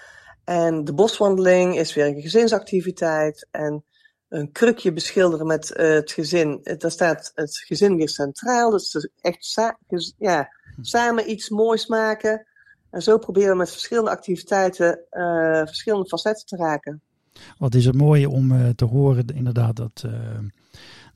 En 0.46 0.84
de 0.84 0.94
boswandeling 0.94 1.78
is 1.78 1.94
weer 1.94 2.06
een 2.06 2.20
gezinsactiviteit. 2.20 3.48
En 3.50 3.84
een 4.28 4.52
krukje 4.52 4.92
beschilderen 4.92 5.46
met 5.46 5.74
uh, 5.76 5.88
het 5.88 6.12
gezin. 6.12 6.60
Eh, 6.62 6.78
daar 6.78 6.90
staat 6.90 7.32
het 7.34 7.58
gezin 7.58 7.96
weer 7.96 8.08
centraal. 8.08 8.70
Dus 8.70 9.08
echt 9.20 9.44
sa 9.44 9.78
ja, 10.18 10.52
samen 10.80 11.30
iets 11.30 11.48
moois 11.48 11.86
maken. 11.86 12.46
En 12.90 13.02
zo 13.02 13.18
proberen 13.18 13.50
we 13.50 13.56
met 13.56 13.70
verschillende 13.70 14.10
activiteiten 14.10 15.00
uh, 15.10 15.66
verschillende 15.66 16.08
facetten 16.08 16.46
te 16.46 16.56
raken. 16.56 17.02
Wat 17.58 17.74
is 17.74 17.84
het 17.84 17.94
mooie 17.94 18.28
om 18.28 18.52
uh, 18.52 18.68
te 18.68 18.84
horen, 18.84 19.26
inderdaad, 19.26 19.76
dat 19.76 20.04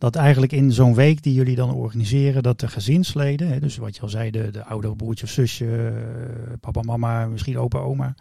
dat 0.00 0.16
eigenlijk 0.16 0.52
in 0.52 0.72
zo'n 0.72 0.94
week 0.94 1.22
die 1.22 1.34
jullie 1.34 1.56
dan 1.56 1.74
organiseren, 1.74 2.42
dat 2.42 2.60
de 2.60 2.68
gezinsleden, 2.68 3.48
hè, 3.48 3.60
dus 3.60 3.76
wat 3.76 3.96
je 3.96 4.02
al 4.02 4.08
zei, 4.08 4.30
de, 4.30 4.50
de 4.50 4.64
oudere 4.64 4.96
broertje 4.96 5.24
of 5.24 5.30
zusje, 5.30 5.66
eh, 5.66 6.52
papa, 6.60 6.82
mama, 6.82 7.26
misschien 7.26 7.58
opa, 7.58 7.78
oma, 7.78 8.14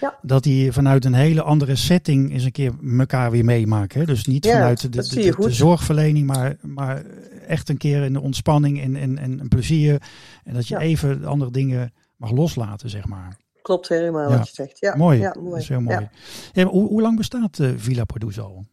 ja. 0.00 0.18
dat 0.22 0.42
die 0.42 0.72
vanuit 0.72 1.04
een 1.04 1.14
hele 1.14 1.42
andere 1.42 1.76
setting 1.76 2.32
eens 2.32 2.44
een 2.44 2.52
keer 2.52 2.72
elkaar 2.98 3.30
weer 3.30 3.44
meemaken. 3.44 4.00
Hè? 4.00 4.06
Dus 4.06 4.24
niet 4.24 4.46
vanuit 4.46 4.80
de, 4.80 4.88
de, 4.88 5.34
de, 5.38 5.52
zorgverlening, 5.52 6.26
maar, 6.26 6.56
maar 6.62 7.04
echt 7.46 7.68
een 7.68 7.76
keer 7.76 8.02
in 8.02 8.12
de 8.12 8.20
ontspanning 8.20 8.82
en, 8.82 8.96
en, 8.96 9.18
en 9.18 9.40
een 9.40 9.48
plezier. 9.48 10.02
En 10.44 10.54
dat 10.54 10.68
je 10.68 10.78
even 10.78 11.24
andere 11.24 11.50
dingen 11.50 11.92
mag 12.16 12.30
loslaten, 12.30 12.90
zeg 12.90 13.06
maar. 13.06 13.36
Klopt 13.62 13.88
helemaal 13.88 14.30
wat 14.30 14.48
je 14.48 14.54
zegt. 14.54 14.78
Ja, 14.78 14.96
mooi. 14.96 15.18
Ja, 15.18 15.34
mooi. 15.38 15.50
Dat 15.50 15.60
is 15.60 15.68
heel 15.68 15.80
mooi. 15.80 16.08
hoe, 16.54 16.88
hoe 16.88 17.02
lang 17.02 17.16
bestaat 17.16 17.58
uh, 17.58 17.70
Villa 17.76 18.04
Produce 18.04 18.40
al? 18.40 18.64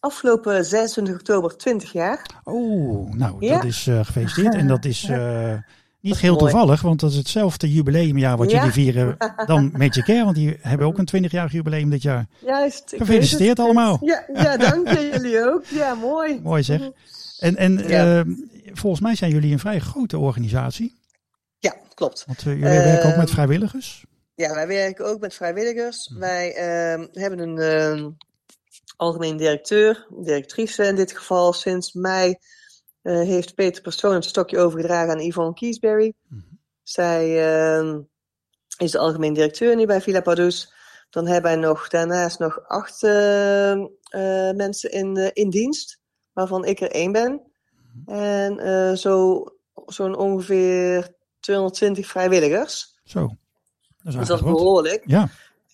Afgelopen 0.00 0.64
26 0.64 1.14
oktober 1.14 1.56
20 1.56 1.92
jaar. 1.92 2.26
Oh, 2.44 3.12
nou, 3.12 3.48
dat 3.48 3.64
is 3.64 3.86
uh, 3.86 4.04
gefeliciteerd. 4.04 4.54
En 4.54 4.66
dat 4.66 4.84
is 4.84 5.08
uh, 5.10 5.52
niet 6.00 6.18
heel 6.18 6.36
toevallig, 6.36 6.82
want 6.82 7.00
dat 7.00 7.10
is 7.10 7.16
hetzelfde 7.16 7.72
jubileumjaar 7.72 8.36
wat 8.36 8.50
jullie 8.50 8.70
vieren 8.70 9.16
dan 9.46 9.70
Magic 9.76 10.04
Care. 10.04 10.24
Want 10.24 10.36
die 10.36 10.58
hebben 10.60 10.86
ook 10.86 10.98
een 10.98 11.24
20-jarig 11.24 11.52
jubileum 11.52 11.90
dit 11.90 12.02
jaar. 12.02 12.26
Juist. 12.46 12.94
Gefeliciteerd 12.96 13.58
allemaal. 13.58 13.98
Ja, 14.00 14.24
ja 14.32 14.56
dank 14.70 14.88
je 14.88 15.08
jullie 15.12 15.44
ook. 15.44 15.64
Ja, 15.64 15.94
mooi. 15.94 16.40
Mooi 16.42 16.62
zeg. 16.62 16.80
En, 17.38 17.56
en 17.56 17.88
ja. 17.88 18.24
uh, 18.24 18.34
volgens 18.72 19.02
mij 19.02 19.14
zijn 19.14 19.30
jullie 19.30 19.52
een 19.52 19.58
vrij 19.58 19.78
grote 19.78 20.18
organisatie. 20.18 20.98
Ja, 21.58 21.74
klopt. 21.94 22.24
Want 22.26 22.42
jullie 22.42 22.60
werken 22.60 23.08
ook 23.08 23.16
met 23.16 23.24
ehm, 23.24 23.34
vrijwilligers. 23.34 24.04
Ja, 24.34 24.54
wij 24.54 24.66
werken 24.66 25.06
ook 25.06 25.20
met 25.20 25.34
vrijwilligers. 25.34 26.10
Hm. 26.12 26.18
Wij 26.18 26.54
ehm, 26.54 27.06
hebben 27.12 27.38
een 27.38 27.58
ehm, 27.58 28.10
algemeen 29.00 29.36
directeur, 29.36 30.06
directrice 30.10 30.84
in 30.84 30.94
dit 30.94 31.16
geval. 31.16 31.52
Sinds 31.52 31.92
mei 31.92 32.38
uh, 33.02 33.14
heeft 33.20 33.54
Peter 33.54 33.82
Persoon 33.82 34.14
het 34.14 34.24
stokje 34.24 34.58
overgedragen 34.58 35.10
aan 35.10 35.20
Yvonne 35.20 35.54
Kiesberry. 35.54 36.12
Mm 36.28 36.38
-hmm. 36.38 36.58
Zij 36.82 37.24
uh, 37.80 37.98
is 38.78 38.90
de 38.90 38.98
algemeen 38.98 39.32
directeur 39.32 39.76
nu 39.76 39.86
bij 39.86 40.00
Villa 40.00 40.20
Padus. 40.20 40.72
Dan 41.10 41.26
hebben 41.26 41.50
wij 41.50 41.60
nog 41.60 41.88
daarnaast 41.88 42.38
nog 42.38 42.60
acht 42.68 43.02
uh, 43.02 43.80
mensen 44.52 44.90
in, 44.90 45.30
in 45.32 45.50
dienst, 45.50 46.00
waarvan 46.32 46.64
ik 46.64 46.80
er 46.80 46.90
één 46.90 47.12
ben. 47.12 47.42
Mhm. 48.04 48.18
En 48.18 48.98
zo, 48.98 49.44
zo'n 49.86 50.16
ongeveer 50.16 51.14
220 51.40 52.06
vrijwilligers. 52.06 53.00
Zo. 53.04 53.20
Dat 53.20 54.12
is, 54.12 54.18
dus 54.18 54.28
dat 54.28 54.38
is 54.38 54.44
behoorlijk. 54.44 55.02
Ja. 55.06 55.28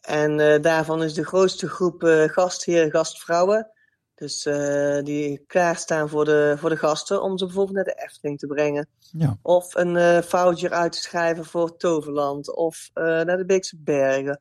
En 0.06 0.38
uh, 0.38 0.60
daarvan 0.60 1.02
is 1.02 1.14
de 1.14 1.24
grootste 1.24 1.68
groep 1.68 2.02
uh, 2.02 2.22
gastheren, 2.28 2.90
gastvrouwen. 2.90 3.70
Dus 4.14 4.46
uh, 4.46 5.02
die 5.02 5.44
klaarstaan 5.46 6.08
voor 6.08 6.24
de, 6.24 6.54
voor 6.58 6.70
de 6.70 6.76
gasten 6.76 7.22
om 7.22 7.38
ze 7.38 7.44
bijvoorbeeld 7.44 7.76
naar 7.76 7.84
de 7.84 8.02
Efteling 8.02 8.38
te 8.38 8.46
brengen. 8.46 8.88
Ja. 8.98 9.38
Of 9.42 9.74
een 9.74 10.22
voucher 10.22 10.72
uit 10.72 10.92
te 10.92 11.00
schrijven 11.00 11.44
voor 11.44 11.76
Toverland. 11.76 12.56
Of 12.56 12.90
naar 12.94 13.36
de 13.36 13.44
Beekse 13.46 13.76
Bergen. 13.78 14.40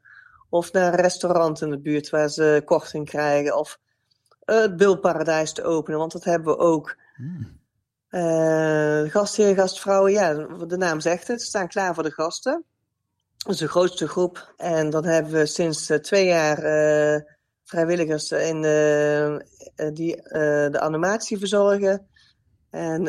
Of 0.50 0.72
naar 0.72 0.94
een 0.94 1.00
restaurant 1.00 1.62
in 1.62 1.70
de 1.70 1.80
buurt 1.80 2.10
waar 2.10 2.30
ze 2.30 2.62
korting 2.66 3.06
krijgen. 3.06 3.58
Of 3.58 3.80
het 4.40 4.78
Bulparadijs 4.78 5.54
te 5.54 5.64
openen, 5.64 6.00
want 6.00 6.12
dat 6.12 6.24
hebben 6.24 6.58
we 6.58 6.60
ook. 6.60 6.96
Hmm. 7.16 7.60
gastheren, 9.10 9.56
gastvrouwen, 9.56 10.12
ja, 10.12 10.34
de 10.68 10.78
naam 10.78 11.00
zegt 11.00 11.28
het, 11.28 11.42
staan 11.42 11.68
klaar 11.68 11.94
voor 11.94 12.04
de 12.04 12.12
gasten. 12.12 12.66
Dat 13.46 13.54
is 13.54 13.60
de 13.60 13.68
grootste 13.68 14.08
groep. 14.08 14.54
En 14.58 14.90
dan 14.90 15.06
hebben 15.06 15.32
we 15.32 15.46
sinds 15.46 15.90
uh, 15.90 15.98
twee 15.98 16.26
jaar 16.26 16.58
uh, 16.58 17.22
vrijwilligers 17.64 18.32
in, 18.32 18.64
uh, 18.64 19.38
die 19.94 20.16
de 20.72 20.80
animatie 20.80 21.38
verzorgen. 21.38 22.08
En 22.70 23.04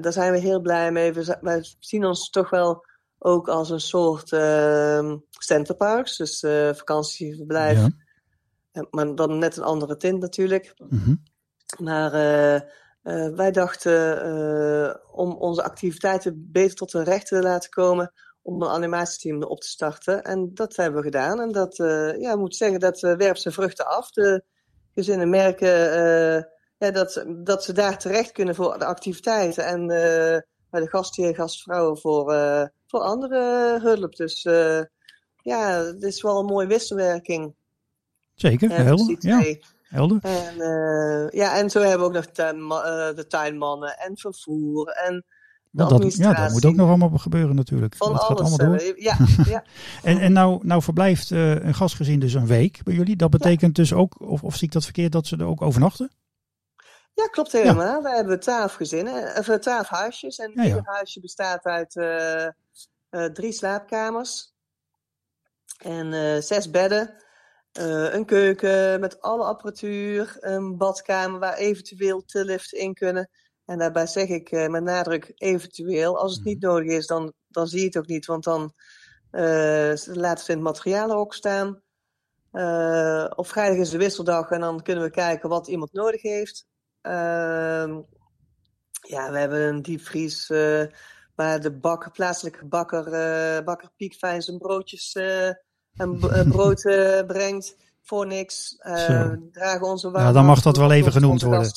daar 0.00 0.12
zijn 0.12 0.32
we 0.32 0.38
heel 0.38 0.60
blij 0.60 0.92
mee. 0.92 1.12
We, 1.12 1.38
wij 1.40 1.64
zien 1.78 2.04
ons 2.04 2.30
toch 2.30 2.50
wel 2.50 2.84
ook 3.18 3.48
als 3.48 3.70
een 3.70 3.80
soort 3.80 4.32
ehm, 4.32 5.16
centerparks, 5.30 6.16
dus 6.16 6.40
vakantieverblijf. 6.76 7.78
Ja. 8.72 8.86
maar 8.90 9.14
dan 9.14 9.38
net 9.38 9.56
een 9.56 9.62
andere 9.62 9.96
tint 9.96 10.20
natuurlijk. 10.20 10.74
Mm 10.88 10.98
-hmm. 10.98 11.22
Maar 11.78 12.12
wij 13.34 13.50
dachten 13.50 15.10
om 15.12 15.32
onze 15.32 15.62
activiteiten 15.62 16.48
beter 16.52 16.76
tot 16.76 16.92
hun 16.92 17.04
recht 17.04 17.26
te 17.26 17.42
laten 17.42 17.70
komen 17.70 18.12
om 18.50 18.62
een 18.62 18.68
animatieteam 18.68 19.42
op 19.42 19.60
te 19.60 19.68
starten. 19.68 20.24
En 20.24 20.50
dat 20.54 20.76
hebben 20.76 21.00
we 21.00 21.06
gedaan. 21.06 21.40
En 21.40 21.52
dat, 21.52 21.78
uh, 21.78 22.20
ja, 22.20 22.36
moet 22.36 22.56
zeggen, 22.56 22.80
dat 22.80 23.02
uh, 23.02 23.16
werpt 23.16 23.40
zijn 23.40 23.54
vruchten 23.54 23.86
af. 23.86 24.10
De 24.10 24.44
gezinnen 24.94 25.30
merken 25.30 25.98
uh, 25.98 26.42
ja, 26.78 26.90
dat, 26.90 27.24
dat 27.44 27.64
ze 27.64 27.72
daar 27.72 27.98
terecht 27.98 28.32
kunnen 28.32 28.54
voor 28.54 28.78
de 28.78 28.84
activiteiten. 28.84 29.64
En 29.64 29.86
bij 30.70 30.80
de 30.80 30.88
gastheer, 30.88 31.34
gastvrouwen 31.34 31.98
voor, 31.98 32.24
voor 32.86 33.00
andere 33.00 33.78
hulp. 33.82 34.16
Dus 34.16 34.42
ja, 35.42 35.84
het 35.84 36.02
is 36.02 36.22
wel 36.22 36.38
een 36.38 36.44
mooie 36.44 36.66
wisselwerking. 36.66 37.54
Zeker, 38.34 38.70
helder. 38.70 39.16
Ja, 39.18 39.54
helder. 39.82 40.18
En, 40.22 40.56
ja, 41.30 41.56
en 41.56 41.70
zo 41.70 41.80
hebben 41.80 41.98
we 41.98 42.04
ook 42.04 42.24
nog 42.24 42.30
de, 42.30 43.12
de 43.14 43.26
tuinmannen 43.26 43.98
en 43.98 44.18
vervoer 44.18 44.88
en 44.88 45.24
dat, 45.70 46.14
ja, 46.14 46.32
dat 46.32 46.52
moet 46.52 46.64
ook 46.64 46.74
nog 46.74 46.88
allemaal 46.88 47.18
gebeuren 47.18 47.54
natuurlijk. 47.54 47.96
Van 47.96 48.12
dat 48.12 48.20
alles. 48.20 48.40
Gaat 48.40 48.60
allemaal 48.60 48.78
door. 48.78 48.94
Ja, 48.96 49.16
ja. 49.44 49.64
en 50.10 50.18
en 50.18 50.32
nou, 50.32 50.66
nou 50.66 50.82
verblijft 50.82 51.30
uh, 51.30 51.50
een 51.50 51.74
gastgezin 51.74 52.20
dus 52.20 52.34
een 52.34 52.46
week 52.46 52.80
bij 52.84 52.94
jullie. 52.94 53.16
Dat 53.16 53.30
betekent 53.30 53.74
dus 53.74 53.92
ook, 53.92 54.20
of, 54.20 54.42
of 54.42 54.56
zie 54.56 54.66
ik 54.66 54.72
dat 54.72 54.84
verkeerd, 54.84 55.12
dat 55.12 55.26
ze 55.26 55.36
er 55.36 55.46
ook 55.46 55.62
overnachten? 55.62 56.10
Ja, 57.14 57.26
klopt 57.26 57.52
helemaal. 57.52 58.02
We 58.02 58.08
hebben 58.08 58.40
twaalf 58.40 58.74
gezinnen, 58.74 59.36
of 59.38 59.58
twaalf 59.58 59.88
huisjes. 59.88 60.38
En 60.38 60.50
ieder 60.50 60.82
huisje 60.84 61.20
bestaat 61.20 61.64
uit 61.64 61.96
uh, 61.96 63.24
drie 63.24 63.52
slaapkamers. 63.52 64.52
En 65.78 66.42
zes 66.42 66.70
bedden. 66.70 67.14
een 68.12 68.24
keuken 68.24 69.00
met 69.00 69.20
alle 69.20 69.44
apparatuur. 69.44 70.36
Een 70.40 70.76
badkamer 70.76 71.40
waar 71.40 71.56
eventueel 71.56 72.24
te 72.24 72.44
lift 72.44 72.72
in 72.72 72.94
kunnen. 72.94 73.30
En 73.70 73.78
daarbij 73.78 74.06
zeg 74.06 74.28
ik 74.28 74.52
uh, 74.52 74.68
met 74.68 74.82
nadruk 74.82 75.32
eventueel. 75.36 76.18
Als 76.18 76.34
het 76.34 76.44
niet 76.44 76.60
mhm. 76.60 76.66
nodig 76.66 76.88
is, 76.88 77.06
dan, 77.06 77.32
dan 77.48 77.66
zie 77.66 77.80
je 77.80 77.86
het 77.86 77.96
ook 77.96 78.06
niet. 78.06 78.26
Want 78.26 78.44
dan 78.44 78.72
uh, 79.32 79.92
laten 80.04 80.44
ze 80.44 80.50
in 80.50 80.56
het 80.56 80.66
materiaal 80.66 81.10
ook 81.10 81.34
staan. 81.34 81.82
Uh, 82.52 83.30
op 83.34 83.46
vrijdag 83.46 83.78
is 83.78 83.90
de 83.90 83.98
wisseldag 83.98 84.50
en 84.50 84.60
dan 84.60 84.82
kunnen 84.82 85.04
we 85.04 85.10
kijken 85.10 85.48
wat 85.48 85.68
iemand 85.68 85.92
nodig 85.92 86.22
heeft. 86.22 86.66
Ehm, 87.00 88.00
ja, 89.08 89.30
we 89.30 89.38
hebben 89.38 89.60
een 89.60 89.82
diepvries 89.82 90.48
waar 91.34 91.60
de 91.60 91.72
bak, 91.80 92.12
plaatselijke 92.12 92.64
bakker, 92.64 93.04
bakker 93.64 93.90
Piekfijn 93.96 94.42
zijn 94.42 94.58
broodjes 94.58 95.14
en 95.96 96.18
brood 96.48 96.82
brengt 97.26 97.76
voor 98.02 98.26
niks. 98.26 98.76
dragen 99.52 99.86
onze 99.86 100.10
Ja, 100.12 100.32
dan 100.32 100.44
mag 100.44 100.62
dat 100.62 100.76
wel 100.76 100.92
even 100.92 101.12
genoemd 101.12 101.42
worden. 101.42 101.72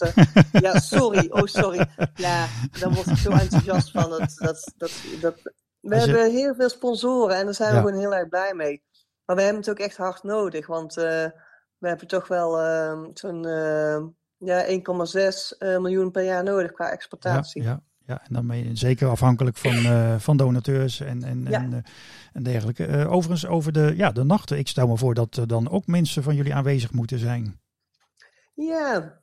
Ja, 0.52 0.80
sorry. 0.96 1.28
Oh, 1.30 1.46
sorry. 1.46 1.88
Ja, 2.16 2.48
dan 2.80 2.94
word 2.94 3.08
ik 3.08 3.18
zo 3.18 3.32
enthousiast 3.32 3.92
van. 3.92 4.10
Dat, 4.10 4.34
dat, 4.36 4.74
dat, 4.78 4.92
dat, 5.22 5.36
we 5.80 5.96
hebben 5.96 6.32
heel 6.32 6.56
veel 6.56 6.70
sponsoren 6.70 7.38
en 7.38 7.46
daar 7.46 7.54
zijn 7.54 7.72
we 7.72 7.78
gewoon 7.78 8.00
heel 8.00 8.16
erg 8.16 8.30
blij 8.30 8.54
mee. 8.54 8.84
Maar 9.26 9.36
we 9.36 9.42
hebben 9.42 9.62
het 9.62 9.70
ook 9.70 9.80
echt 9.80 9.98
hard 9.98 10.24
nodig, 10.24 10.68
want 10.68 10.94
we 10.94 11.88
hebben 11.88 12.08
toch 12.08 12.28
wel 12.28 12.60
ehm, 12.60 13.06
zo'n 13.14 13.44
ja, 14.38 14.66
1,6 14.66 15.58
miljoen 15.58 16.12
per 16.12 16.24
jaar 16.24 16.44
nodig 16.44 16.72
qua 16.72 16.92
exportatie. 16.92 17.64
Ja, 17.64 17.70
ja. 17.70 17.84
Ja, 18.06 18.22
en 18.28 18.34
dan 18.34 18.48
ben 18.48 18.58
je 18.58 18.76
zeker 18.76 19.08
afhankelijk 19.08 19.58
van, 19.58 19.76
uh, 19.76 20.16
van 20.28 20.38
donateurs 20.38 21.00
en, 21.00 21.24
en, 21.24 21.48
en, 21.48 21.72
uh, 21.72 21.78
en, 22.34 22.44
dergelijke. 22.44 22.88
Uh, 22.88 23.12
overigens, 23.12 23.48
over 23.48 23.72
de, 23.72 23.94
ja, 23.96 24.12
de 24.12 24.24
nachten. 24.24 24.58
Ik 24.58 24.68
stel 24.68 24.88
me 24.88 24.98
voor 24.98 25.14
dat 25.14 25.36
er 25.36 25.48
dan 25.48 25.70
ook 25.70 25.88
mensen 25.88 26.24
van 26.24 26.36
jullie 26.36 26.54
aanwezig 26.54 26.92
moeten 26.92 27.20
zijn. 27.20 27.60
Ja. 28.54 29.20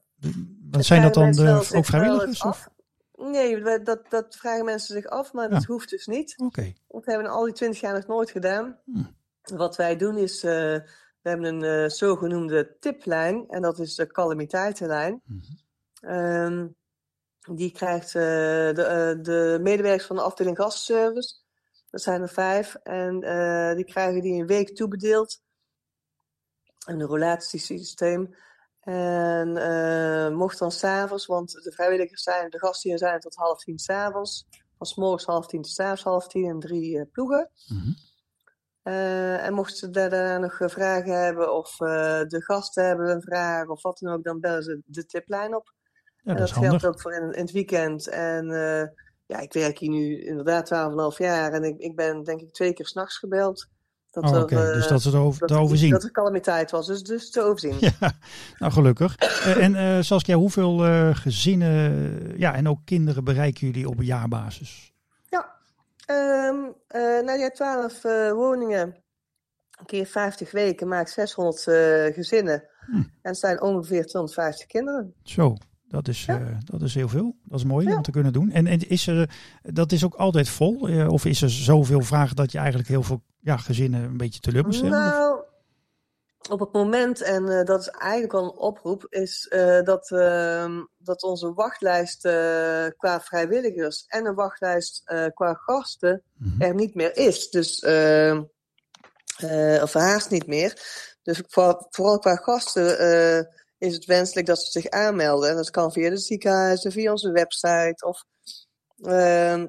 Wat 0.70 0.84
zijn 0.84 1.02
dat 1.02 1.14
dan 1.14 1.32
de, 1.32 1.70
ook 1.74 1.84
vrijwilligers? 1.84 2.42
Of? 2.42 2.68
Nee, 3.16 3.62
dat, 3.82 4.00
dat 4.08 4.36
vragen 4.36 4.64
mensen 4.64 4.94
zich 4.94 5.06
af, 5.06 5.32
maar 5.32 5.48
dat 5.50 5.64
hoeft 5.64 5.90
dus 5.90 6.06
niet. 6.06 6.34
Oké. 6.36 6.46
Okay. 6.46 6.76
Dat 6.88 7.06
hebben 7.06 7.26
we 7.26 7.32
al 7.32 7.44
die 7.44 7.54
twintig 7.54 7.80
jaar 7.80 7.94
nog 7.94 8.06
nooit 8.06 8.30
gedaan. 8.30 8.78
Hm. 8.84 9.56
Wat 9.56 9.76
wij 9.76 9.96
doen 9.96 10.16
is, 10.16 10.42
we 10.42 10.82
hebben 11.22 11.62
een 11.62 11.90
zogenoemde 11.90 12.76
tiplijn. 12.80 13.44
En 13.48 13.62
dat 13.62 13.78
is 13.78 13.94
de 13.94 14.06
calamiteitenlijn. 14.06 15.20
-hmm. 15.24 16.78
Die 17.48 17.72
krijgt 17.72 18.06
uh, 18.06 18.22
de, 18.74 19.14
uh, 19.16 19.24
de 19.24 19.58
medewerkers 19.60 20.06
van 20.06 20.16
de 20.16 20.22
afdeling 20.22 20.56
gastservice. 20.56 21.34
Dat 21.90 22.02
zijn 22.02 22.22
er 22.22 22.28
vijf. 22.28 22.74
En 22.74 23.24
uh, 23.24 23.74
die 23.74 23.84
krijgen 23.84 24.22
die 24.22 24.40
een 24.40 24.46
week 24.46 24.76
toebedeeld. 24.76 25.42
Een 26.86 27.06
relatiesysteem. 27.06 28.36
En 28.80 30.34
mocht 30.34 30.58
dan 30.58 30.72
s'avonds, 30.72 31.26
want 31.26 31.52
de 31.52 31.72
vrijwilligers 31.72 32.22
zijn, 32.22 32.50
de 32.50 32.58
gasten 32.58 32.90
hier 32.90 32.98
zijn 32.98 33.20
tot 33.20 33.34
half 33.34 33.62
tien 33.62 33.78
s'avonds. 33.78 34.46
Van 34.78 34.86
s 34.86 34.94
morgens 34.94 35.24
half 35.24 35.46
tien 35.46 35.62
tot 35.62 35.72
s'avonds 35.72 36.02
half 36.02 36.28
tien 36.28 36.48
en 36.48 36.60
drie 36.60 37.06
ploegen. 37.06 37.50
Mm 37.66 37.78
-hmm. 37.78 37.94
en 39.36 39.54
mochten 39.54 39.76
ze 39.76 39.90
daarna 39.90 40.38
nog 40.38 40.56
vragen 40.72 41.24
hebben 41.24 41.54
of 41.54 41.76
de 41.76 42.42
gasten 42.44 42.86
hebben 42.86 43.10
een 43.10 43.22
vraag 43.22 43.66
of 43.66 43.82
wat 43.82 43.98
dan 43.98 44.12
ook, 44.12 44.24
dan 44.24 44.40
bellen 44.40 44.62
ze 44.62 44.82
de 44.84 45.06
tiplijn 45.06 45.54
op. 45.54 45.74
Ja, 46.22 46.34
dat, 46.34 46.38
dat 46.38 46.52
geldt 46.52 46.86
ook 46.86 47.00
voor 47.00 47.12
in, 47.12 47.32
in, 47.32 47.40
het 47.40 47.50
weekend. 47.50 48.08
En 48.08 48.46
uh, 48.50 48.82
ja, 49.26 49.38
ik 49.38 49.52
werk 49.52 49.78
hier 49.78 49.90
nu 49.90 50.24
inderdaad 50.24 50.72
12,5 51.14 51.16
jaar 51.16 51.52
en 51.52 51.64
ik, 51.64 51.78
ik 51.78 51.96
ben 51.96 52.24
denk 52.24 52.40
ik 52.40 52.52
twee 52.52 52.72
keer 52.72 52.86
s'nachts 52.86 53.18
gebeld. 53.18 53.68
Dat 54.10 54.24
oh, 54.24 54.46
dus 54.48 54.86
dat 54.86 55.02
ze 55.02 55.16
over, 55.16 55.40
dat, 55.40 55.48
te 55.48 55.54
overzien. 55.54 55.90
Dat 55.90 56.02
er 56.02 56.10
calamiteit 56.10 56.70
was, 56.70 56.86
dus, 56.86 57.02
dus 57.02 57.30
te 57.30 57.42
overzien. 57.42 57.76
Ja, 58.00 58.12
nou 58.58 58.72
gelukkig. 58.72 59.22
uh, 59.22 59.64
en 59.64 59.74
uh, 59.74 60.02
Saskia, 60.02 60.36
hoeveel 60.36 60.86
uh, 60.86 61.14
gezinnen 61.14 62.38
ja, 62.38 62.54
en 62.54 62.68
ook 62.68 62.80
kinderen 62.84 63.24
bereiken 63.24 63.66
jullie 63.66 63.88
op 63.88 64.02
jaarbasis? 64.02 64.92
Ja, 65.28 65.54
um, 66.06 66.74
nou 67.24 67.38
ja, 67.38 67.50
12 67.50 68.02
woningen, 68.32 68.96
keer 69.86 70.06
50 70.06 70.50
weken 70.50 70.88
maakt 70.88 71.10
600 71.10 71.62
gezinnen. 72.14 72.64
Hm. 72.86 72.96
En 72.96 73.06
het 73.22 73.38
zijn 73.38 73.62
ongeveer 73.62 74.06
250 74.06 74.66
kinderen. 74.66 75.14
Zo, 75.22 75.56
dat 75.90 76.08
is, 76.08 76.24
ja. 76.24 76.40
uh, 76.40 76.46
dat 76.64 76.82
is 76.82 76.94
heel 76.94 77.08
veel. 77.08 77.36
Dat 77.44 77.58
is 77.58 77.64
mooi 77.64 77.88
ja. 77.88 77.96
om 77.96 78.02
te 78.02 78.10
kunnen 78.10 78.32
doen. 78.32 78.50
En, 78.50 78.66
en 78.66 78.88
is 78.88 79.06
er, 79.06 79.30
dat 79.62 79.92
is 79.92 80.04
ook 80.04 80.14
altijd 80.14 80.48
vol? 80.48 80.88
Uh, 80.88 81.08
of 81.08 81.24
is 81.24 81.42
er 81.42 81.50
zoveel 81.50 82.00
vragen 82.00 82.36
dat 82.36 82.52
je 82.52 82.58
eigenlijk 82.58 82.88
heel 82.88 83.02
veel 83.02 83.22
ja, 83.40 83.56
gezinnen 83.56 84.02
een 84.02 84.16
beetje 84.16 84.40
teleur 84.40 84.64
moet 84.64 84.74
stellen? 84.74 84.98
Nou, 84.98 85.42
op 86.50 86.60
het 86.60 86.72
moment, 86.72 87.22
en 87.22 87.50
uh, 87.50 87.64
dat 87.64 87.80
is 87.80 87.88
eigenlijk 87.88 88.34
al 88.34 88.44
een 88.44 88.58
oproep, 88.58 89.06
is 89.08 89.46
dat, 89.84 90.08
dat 90.98 91.22
onze 91.22 91.52
wachtlijst 91.52 92.20
qua 92.96 93.20
vrijwilligers 93.20 94.04
en 94.06 94.26
een 94.26 94.34
wachtlijst 94.34 95.02
qua 95.34 95.54
gasten 95.54 96.22
mm 96.36 96.50
-hmm. 96.50 96.60
er 96.60 96.74
niet 96.74 96.94
meer 96.94 97.16
is. 97.16 97.50
Dus, 97.50 97.84
of 99.82 99.92
haast 99.92 100.30
niet 100.30 100.46
meer. 100.46 100.82
Dus 101.22 101.42
voor, 101.46 101.86
vooral 101.90 102.18
qua 102.18 102.36
gasten 102.36 102.98
is 103.80 103.94
het 103.94 104.04
wenselijk 104.04 104.46
dat 104.46 104.62
ze 104.62 104.70
zich 104.80 104.90
aanmelden. 104.90 105.50
En 105.50 105.56
dat 105.56 105.70
kan 105.70 105.92
via 105.92 106.10
de 106.10 106.18
ziekenhuizen, 106.18 106.92
via 106.92 107.10
onze 107.10 107.30
website 107.30 108.06
of 108.06 108.24
uh, 108.98 109.64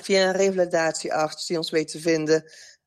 via 0.00 0.26
een 0.26 0.32
revalidatiearts 0.32 1.46
die 1.46 1.56
ons 1.56 1.70
weet 1.70 1.88
te 1.88 2.00
vinden. 2.00 2.44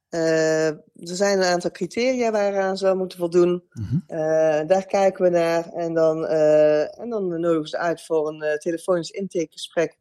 Uh, 0.10 0.68
er 0.68 0.82
zijn 0.94 1.38
een 1.38 1.44
aantal 1.44 1.72
criteria 1.72 2.32
waaraan 2.32 2.78
ze 2.78 2.94
moeten 2.94 3.18
voldoen. 3.18 3.50
Mm 3.50 3.86
-hmm. 3.86 4.04
uh, 4.08 4.68
daar 4.68 4.86
kijken 4.86 5.24
we 5.24 5.30
naar 5.30 5.70
en 5.70 5.94
dan, 5.94 6.24
uh, 6.24 7.00
en 7.00 7.10
dan 7.10 7.28
nodigen 7.28 7.68
ze 7.68 7.78
uit 7.78 8.06
voor 8.06 8.28
een 8.28 8.60
telefonisch 8.60 9.10
intakegesprek. 9.10 9.98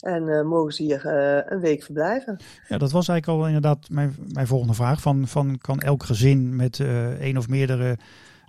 En 0.00 0.46
mogen 0.46 0.72
ze 0.72 0.82
hier 0.82 1.06
een 1.52 1.60
week 1.60 1.82
verblijven. 1.82 2.40
Ja, 2.68 2.78
dat 2.78 2.90
was 2.90 3.08
eigenlijk 3.08 3.40
al 3.40 3.46
inderdaad 3.46 3.88
mijn, 3.90 4.16
mijn 4.32 4.46
volgende 4.46 4.74
vraag. 4.74 5.00
Van, 5.00 5.28
van 5.28 5.58
kan 5.58 5.80
elk 5.80 6.02
gezin 6.02 6.56
met 6.56 6.80
één 7.20 7.36
of 7.36 7.48
meerdere 7.48 7.98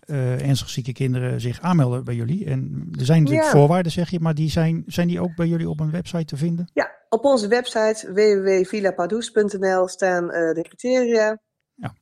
uh, 0.05 0.47
ernstig 0.47 0.69
zieke 0.69 0.93
kinderen 0.93 1.41
zich 1.41 1.61
aanmelden 1.61 2.03
bij 2.03 2.15
jullie. 2.15 2.45
En 2.45 2.89
er 2.99 3.05
zijn 3.05 3.19
natuurlijk 3.19 3.47
ja. 3.47 3.57
voorwaarden, 3.57 3.91
zeg 3.91 4.09
je, 4.09 4.19
maar 4.19 4.33
die 4.33 4.49
zijn, 4.49 4.83
zijn 4.87 5.07
die 5.07 5.21
ook 5.21 5.35
bij 5.35 5.47
jullie 5.47 5.69
op 5.69 5.79
een 5.79 5.91
website 5.91 6.25
te 6.25 6.37
vinden? 6.37 6.69
Ja, 6.73 6.91
op 7.09 7.25
onze 7.25 7.47
website 7.47 8.13
www.villapardoes.nl 8.13 9.87
staan 9.87 10.23
uh, 10.23 10.31
de 10.31 10.61
criteria. 10.61 11.39
Ja. 11.73 11.93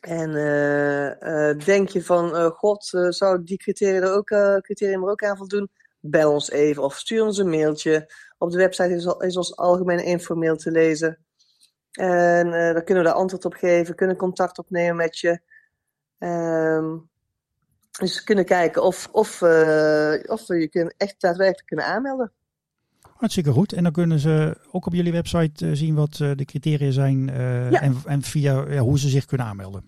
En 0.00 0.28
uh, 0.30 1.64
denk 1.64 1.88
je 1.88 2.02
van, 2.02 2.50
god, 2.50 2.84
zou 3.08 3.44
die 3.44 3.56
criteria 3.56 4.00
er 4.00 4.14
ook, 4.14 4.28
criteria 4.62 4.96
er 4.96 5.10
ook 5.10 5.24
aan 5.24 5.36
voldoen? 5.36 5.70
Bel 6.00 6.32
ons 6.32 6.50
even 6.50 6.82
of 6.82 6.94
stuur 6.94 7.24
ons 7.24 7.38
een 7.38 7.50
mailtje. 7.50 8.12
Op 8.38 8.50
de 8.50 8.58
website 8.58 8.94
is, 8.94 9.14
is 9.18 9.36
ons 9.36 9.56
algemene 9.56 10.04
informeel 10.04 10.56
te 10.56 10.70
lezen. 10.70 11.18
En 11.92 12.50
daar 12.50 12.82
kunnen 12.82 13.04
we 13.04 13.10
daar 13.10 13.18
antwoord 13.18 13.44
op 13.44 13.54
geven, 13.54 13.94
kunnen 13.94 14.16
contact 14.16 14.58
opnemen 14.58 14.96
met 14.96 15.18
je. 15.18 15.40
Um, 16.18 17.07
dus 17.98 18.24
kunnen 18.24 18.44
kijken 18.44 18.82
of, 18.82 19.08
of, 19.12 19.40
uh, 19.40 20.14
of 20.26 20.46
we 20.46 20.56
je 20.60 20.68
kunnen 20.68 20.94
echt 20.96 21.14
daadwerkelijk 21.18 21.66
kunnen 21.66 21.86
aanmelden. 21.86 22.32
Hartstikke 23.16 23.50
goed. 23.50 23.72
En 23.72 23.82
dan 23.82 23.92
kunnen 23.92 24.18
ze 24.18 24.56
ook 24.70 24.86
op 24.86 24.94
jullie 24.94 25.12
website 25.12 25.66
uh, 25.66 25.74
zien 25.74 25.94
wat 25.94 26.18
uh, 26.18 26.30
de 26.34 26.44
criteria 26.44 26.90
zijn 26.90 27.26
ja. 27.70 27.80
en, 27.80 27.96
en 28.04 28.22
via 28.22 28.64
ja, 28.68 28.80
hoe 28.80 28.98
ze 28.98 29.08
zich 29.08 29.24
kunnen 29.24 29.46
aanmelden. 29.46 29.84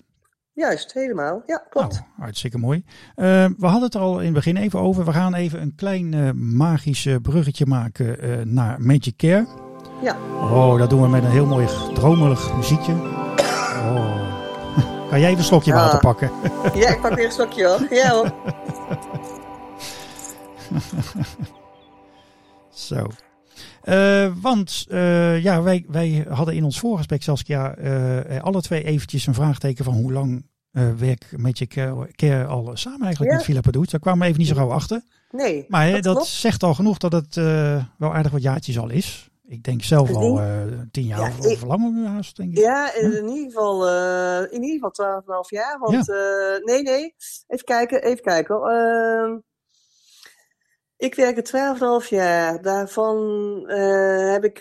Juist, 0.52 0.92
helemaal. 0.92 1.42
Ja, 1.46 1.66
klopt. 1.70 1.92
Nou, 1.92 2.04
hartstikke 2.16 2.58
mooi. 2.58 2.84
we 3.14 3.54
hadden 3.58 3.82
het 3.82 3.94
er 3.94 4.00
al 4.00 4.18
in 4.18 4.24
het 4.24 4.34
begin 4.34 4.56
even 4.56 4.80
over. 4.80 5.04
We 5.04 5.12
gaan 5.12 5.34
even 5.34 5.62
een 5.62 5.74
klein 5.74 6.32
magisch 6.56 7.08
bruggetje 7.22 7.66
maken 7.66 8.54
naar 8.54 8.80
Magic 8.80 9.16
Care. 9.16 9.46
Ja. 10.02 10.16
Oh, 10.32 10.78
dat 10.78 10.90
doen 10.90 11.02
we 11.02 11.08
met 11.08 11.24
een 11.24 11.30
heel 11.30 11.46
mooi 11.46 11.66
dromelig 11.94 12.56
muziekje. 12.56 12.92
Oh. 12.92 14.39
Kan 15.10 15.20
jij 15.20 15.28
even 15.28 15.38
een 15.38 15.44
slokje 15.44 15.72
water 15.72 15.98
pakken? 15.98 16.30
Ja, 16.74 16.88
ik 16.88 17.00
pak 17.00 17.14
weer 17.14 17.24
een 17.24 17.32
slokje 17.32 17.66
hoor. 17.66 17.86
Ja 17.90 18.10
hoor. 18.10 18.32
Zo. 22.88 23.06
Uh, 23.84 24.32
want 24.40 24.86
uh, 24.88 25.42
ja, 25.42 25.62
wij, 25.62 25.84
wij 25.88 26.26
hadden 26.28 26.54
in 26.54 26.64
ons 26.64 26.78
voorgesprek, 26.78 27.22
Saskia, 27.22 27.78
uh, 27.78 28.40
alle 28.40 28.60
twee 28.60 28.84
eventjes 28.84 29.26
een 29.26 29.34
vraagteken 29.34 29.84
van 29.84 29.94
hoe 29.94 30.12
lang 30.12 30.48
werk 30.98 31.32
met 31.36 31.58
je 31.58 31.66
care, 31.66 32.10
care, 32.14 32.44
al 32.44 32.70
samen 32.74 33.02
eigenlijk 33.02 33.30
ja. 33.30 33.36
met 33.36 33.46
Philippa 33.46 33.70
doet. 33.70 33.90
Daar 33.90 34.00
kwamen 34.00 34.20
we 34.20 34.26
even 34.26 34.38
niet 34.38 34.48
zo 34.48 34.54
gauw 34.54 34.70
achter. 34.70 35.02
Nee. 35.30 35.64
Maar 35.68 35.92
dat, 35.92 36.02
dat 36.02 36.26
zegt 36.26 36.62
al 36.62 36.74
genoeg 36.74 36.98
dat 36.98 37.12
het 37.12 37.34
wel 37.96 38.14
aardig 38.14 38.32
wat 38.32 38.42
jaartjes 38.42 38.78
al 38.78 38.90
is. 38.90 39.29
Ik 39.50 39.62
denk 39.64 39.82
zelf 39.82 40.14
al 40.14 40.40
uh, 40.40 40.80
tien 40.90 41.06
jaar 41.06 41.32
ja, 41.40 41.48
of, 41.48 41.62
langer 41.62 42.06
haast, 42.06 42.36
denk 42.36 42.50
ik. 42.50 42.58
Ja, 42.58 42.94
in, 42.94 43.28
ieder 43.28 43.44
geval, 43.44 43.88
uh, 43.88 44.52
in 44.52 44.62
ieder 44.62 44.74
geval 44.74 44.90
twaalf 44.90 45.26
en 45.26 45.32
half 45.32 45.50
jaar. 45.50 45.78
Want 45.78 46.06
ja. 46.06 46.14
uh, 46.14 46.64
nee, 46.64 46.82
nee, 46.82 47.14
even 47.46 47.64
kijken, 47.64 48.02
even 48.02 48.24
kijken. 48.24 48.56
Uh, 48.56 49.38
ik 50.96 51.14
werk 51.14 51.36
er 51.36 51.42
twaalf 51.42 51.80
en 51.80 51.86
half 51.86 52.06
jaar. 52.06 52.62
Daarvan 52.62 53.18
heb 54.32 54.44
ik 54.44 54.60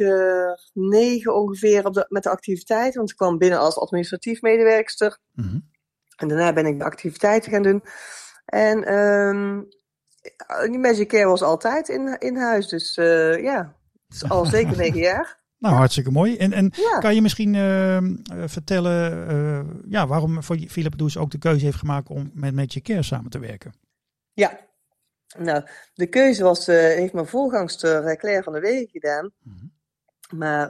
negen 0.74 1.36
ongeveer 1.36 1.86
op 1.86 1.94
de, 1.94 2.06
met 2.08 2.24
de 2.24 2.30
activiteit. 2.30 2.96
Want 2.96 3.10
ik 3.10 3.16
kwam 3.16 3.38
binnen 3.38 3.60
als 3.60 3.78
administratief 3.78 4.42
medewerkster. 4.42 5.20
Mm 5.34 5.46
-hmm. 5.46 5.70
En 6.16 6.28
daarna 6.28 6.54
ben 6.54 6.66
ik 6.66 6.80
de 6.80 6.86
activiteiten 6.86 7.52
gaan 7.52 7.64
doen. 7.64 7.84
En 8.46 8.94
um, 8.94 9.68
die 10.70 10.80
Magic 10.80 11.08
Care 11.08 11.28
was 11.28 11.42
altijd 11.42 11.90
in, 11.90 12.20
in 12.20 12.36
huis. 12.36 12.68
Dus 12.68 12.96
ja, 13.42 13.78
is 14.10 14.30
al 14.30 14.46
zeker 14.46 14.78
negen 14.78 15.00
jaar. 15.00 15.38
Nou, 15.60 15.76
hartstikke 15.76 16.12
mooi. 16.12 16.38
En, 16.38 16.54
en 16.54 16.72
ja. 16.76 17.00
kan 17.00 17.16
je 17.16 17.22
misschien 17.22 17.54
uh, 17.54 17.98
vertellen 18.46 19.28
uh, 19.32 19.92
ja, 19.92 20.08
waarom 20.08 20.44
Philip 20.44 20.98
Does 20.98 21.18
ook 21.18 21.32
de 21.32 21.38
keuze 21.38 21.66
heeft 21.66 21.78
gemaakt 21.78 22.10
om 22.10 22.32
met 22.34 22.56
Magic 22.56 22.84
Care 22.84 23.04
samen 23.04 23.30
te 23.30 23.40
werken? 23.40 23.74
Ja, 24.34 24.60
nou, 25.38 25.64
de 25.94 26.08
keuze 26.08 26.44
was, 26.44 26.70
uh, 26.70 26.76
heeft 26.76 27.14
mijn 27.14 27.28
voorgangster 27.28 28.18
Claire 28.18 28.44
van 28.44 28.54
der 28.54 28.62
Wegen 28.62 28.90
gedaan. 28.90 29.32
Mm 29.44 29.54
-hmm. 29.54 29.78
Maar 30.38 30.70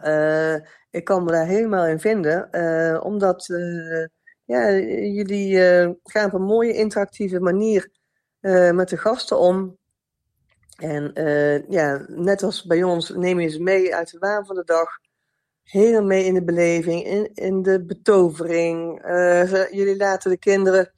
ik 0.90 1.04
kan 1.04 1.24
me 1.24 1.32
daar 1.32 1.48
helemaal 1.48 1.86
in 1.86 2.00
vinden, 2.00 2.50
omdat 3.04 3.46
ja, 4.46 4.72
jullie 4.72 5.58
gaan 6.04 6.26
op 6.26 6.34
een 6.34 6.42
mooie 6.42 6.74
interactieve 6.74 7.40
manier 7.40 7.92
met 8.74 8.90
de 8.90 8.98
gasten 8.98 9.40
om. 9.40 9.79
En 10.80 11.12
ja, 11.70 12.06
net 12.08 12.44
als 12.44 12.66
bij 12.66 12.84
ons 12.84 13.10
nemen 13.10 13.44
je 13.44 13.50
ze 13.50 13.62
mee 13.62 13.96
uit 13.96 14.12
de 14.12 14.18
waan 14.20 14.46
van 14.46 14.56
de 14.56 14.64
dag 14.64 15.00
helemaal 15.70 16.04
mee 16.04 16.26
in 16.26 16.34
de 16.34 16.44
beleving, 16.44 17.06
in, 17.06 17.30
in 17.34 17.62
de 17.62 17.86
betovering. 17.86 19.06
Uh, 19.06 19.72
jullie 19.72 19.98
laten 19.98 20.32
de 20.32 20.38
kinderen, 20.38 20.92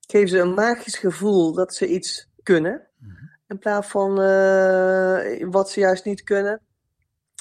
geven 0.00 0.28
ze 0.28 0.38
een 0.38 0.54
magisch 0.54 0.96
gevoel 0.96 1.52
dat 1.52 1.74
ze 1.74 1.86
iets 1.86 2.28
kunnen. 2.42 2.88
Mhm. 2.98 3.12
In 3.48 3.58
plaats 3.58 3.88
van 3.88 4.10
uh, 4.10 5.50
wat 5.50 5.70
ze 5.70 5.80
juist 5.80 6.04
niet 6.04 6.22
kunnen. 6.22 6.60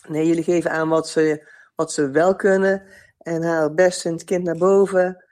Nee, 0.08 0.28
jullie 0.28 0.44
geven 0.44 0.72
aan 0.72 0.90
wat 0.90 1.10
ze, 1.10 1.50
wat 1.76 1.92
ze 1.92 2.10
wel 2.10 2.36
kunnen. 2.36 2.84
En 3.18 3.44
halen 3.44 3.64
het 3.64 3.76
beste 3.76 4.08
in 4.08 4.14
het 4.14 4.24
kind 4.24 4.44
naar 4.44 4.58
boven. 4.58 5.26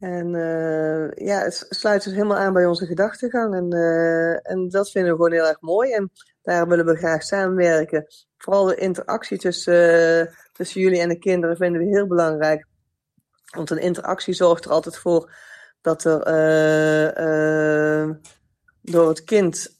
En 0.00 0.34
uh, 0.34 1.10
ja, 1.10 1.42
het 1.42 1.66
sluit 1.68 2.04
dus 2.04 2.12
helemaal 2.12 2.36
aan 2.36 2.52
bij 2.52 2.66
onze 2.66 2.86
gedachtegang. 2.86 3.54
En, 3.54 3.72
en 4.42 4.68
dat 4.68 4.90
vinden 4.90 5.10
we 5.10 5.16
gewoon 5.16 5.32
heel 5.32 5.48
erg 5.48 5.60
mooi. 5.60 5.92
En 5.92 6.10
daar 6.42 6.68
willen 6.68 6.86
we 6.86 6.96
graag 6.96 7.22
samenwerken. 7.22 8.06
Vooral 8.36 8.64
de 8.64 8.74
interactie 8.74 9.38
tussen 9.38 10.30
tussen 10.52 10.80
jullie 10.80 11.00
en 11.00 11.08
de 11.08 11.18
kinderen 11.18 11.56
vinden 11.56 11.80
we 11.80 11.86
heel 11.86 12.06
belangrijk. 12.06 12.66
Want 13.56 13.70
een 13.70 13.78
interactie 13.78 14.34
zorgt 14.34 14.64
er 14.64 14.70
altijd 14.70 14.96
voor 14.96 15.34
dat 15.80 16.04
er 16.04 16.24
door 18.82 19.08
het 19.08 19.24
kind 19.24 19.76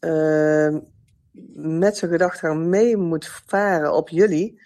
met 1.55 1.97
zijn 1.97 2.11
gedachtegang 2.11 2.67
mee 2.67 2.97
moet 2.97 3.27
varen 3.47 3.93
op 3.93 4.09
jullie. 4.09 4.63